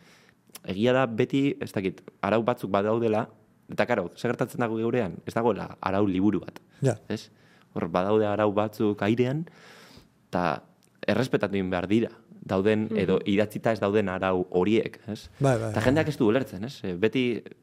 [0.70, 3.28] egia da beti, ez dakit, arau batzuk badaudela,
[3.70, 6.58] eta karo, zer gertatzen dago geurean, ez dagoela arau liburu bat.
[6.84, 6.96] Ja.
[7.12, 7.28] ez?
[7.74, 9.44] Hor badaude arau batzuk airean,
[10.30, 10.64] eta
[11.06, 12.10] errespetatu behar dira.
[12.44, 15.30] Dauden, edo idatzita ez dauden arau horiek, ez?
[15.40, 16.74] Bai, bai, Eta jendeak ez du ulertzen, ez?
[16.84, 17.22] E, Beti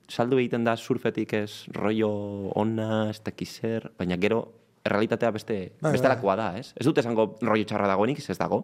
[0.10, 2.10] saldu egiten da surfetik ez rollo
[2.58, 4.42] ona, ez dakiz zer, baina gero
[4.84, 6.72] errealitatea beste, Bai, bestelakoa da, ez?
[6.82, 8.64] Ez dut esango rollo txarra dagoenik, ez dago,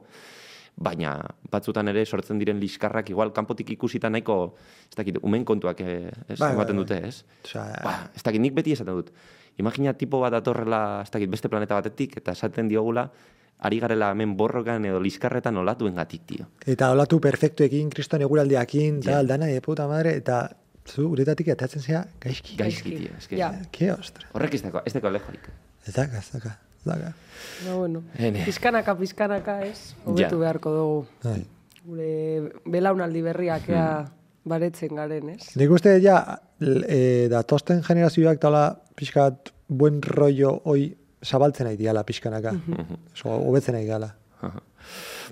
[0.77, 1.13] baina
[1.53, 4.55] batzutan ere sortzen diren liskarrak igual kanpotik ikusita nahiko,
[4.89, 6.83] ez dakit, umen kontuak eh, ez, Bai, bai, ematen bai.
[6.85, 7.23] dute, ez?
[7.45, 9.13] Osea, Ba, ez dakit, nik beti esaten dut.
[9.57, 13.07] Imagina tipo bat datorrela, ez dakit, beste planeta batetik, eta esaten diogula,
[13.59, 16.45] ari garela hemen borrokan edo liskarretan olatuen gatik, tio.
[16.65, 19.11] Eta olatu perfektuekin, kriston eguraldiakin, Ja.
[19.17, 20.55] tal, dana, de puta madre, eta
[20.87, 22.55] zu uretatik atatzen zea gaizki.
[22.57, 23.09] Gaizki, tio.
[23.29, 23.51] Que, Ja.
[23.71, 24.27] Ke ostra.
[24.33, 25.49] Horrek ez dako, ez dako lejoik.
[25.87, 26.49] Ez daka, ez daka,
[26.79, 27.13] ez daka.
[27.65, 28.03] Ba, bueno.
[28.17, 28.43] Ene.
[28.45, 29.95] Pizkanaka, pizkanaka, ez?
[30.05, 30.39] Hobetu Ja.
[30.39, 31.05] beharko dugu.
[31.23, 31.45] Bai.
[31.85, 34.05] Gure belaunaldi berriak ea
[34.45, 35.55] baretzen garen, ez?
[35.55, 40.95] Nik uste ja, e, datosten generazioak tala pixkat buen rollo hoi
[41.25, 42.53] zabaltzen nahi diala pixkanaka.
[43.13, 44.13] Oso, hobetzen nahi gala.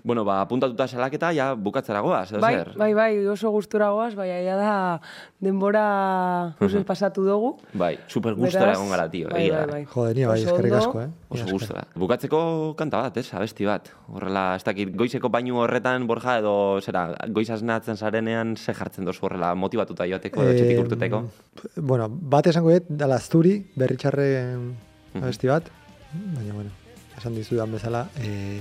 [0.03, 2.71] Bueno, ba, apuntatuta salaketa, ja bukatzera goaz, edo Bai, zer?
[2.77, 4.71] bai, bai, oso gustura goaz, bai, aia da
[5.39, 7.51] denbora oso pasatu dugu.
[7.73, 9.29] Bai, super gustora Beraz, egon gara, tio.
[9.31, 9.81] Bai, bai, bai.
[9.93, 11.07] Jode, ni bai, eskerrik asko, eh?
[11.29, 11.53] Oso asko.
[11.57, 11.85] gustora.
[11.95, 12.39] Bukatzeko
[12.77, 13.27] kanta bat, ez?
[13.33, 13.89] Abesti bat.
[14.11, 19.25] Horrela, ez dakit, goizeko bainu horretan, Borja, edo, zera, goiz asnatzen zarenean, ze jartzen dozu
[19.29, 21.23] horrela, motibatuta joateko, edo etxetik Em, urteteko.
[21.77, 24.73] Bueno, bat esango dut, dala Asturi, berritxarren
[25.21, 25.69] abesti bat,
[26.13, 26.71] baina bueno.
[27.17, 28.59] esan dizudan bezala, e,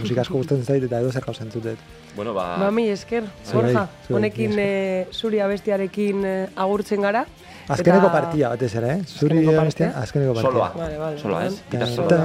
[0.00, 1.78] musika asko gustatzen zait eta edo zer gauza entzutet.
[2.16, 2.56] Bueno, ba...
[2.60, 7.24] Ba, mi esker, Zuei, Borja, zuei, honekin eh, zuri abestiarekin eh, agurtzen gara.
[7.64, 8.98] Azkeneko Eta- partia batez ere, eh?
[9.08, 10.50] Zuri Azkeneko abestia, azkeneko partia.
[10.50, 10.68] Soloa.
[10.76, 11.18] Vale, vale.
[11.18, 11.54] Soloa, ez?
[11.70, 12.18] Gitar soloa.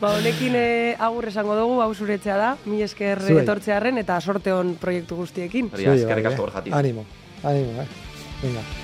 [0.00, 3.42] Ba, honekin eh, agur esango dugu, hau zuretzea da, mi esker Zuei.
[3.42, 5.70] etortzearren eta sorte hon proiektu guztiekin.
[5.74, 6.46] Zuei, eskerrik bai, asko eh?
[6.46, 6.74] Borjati.
[6.80, 7.06] Animo,
[7.42, 7.88] animo, eh?
[8.42, 8.83] Venga.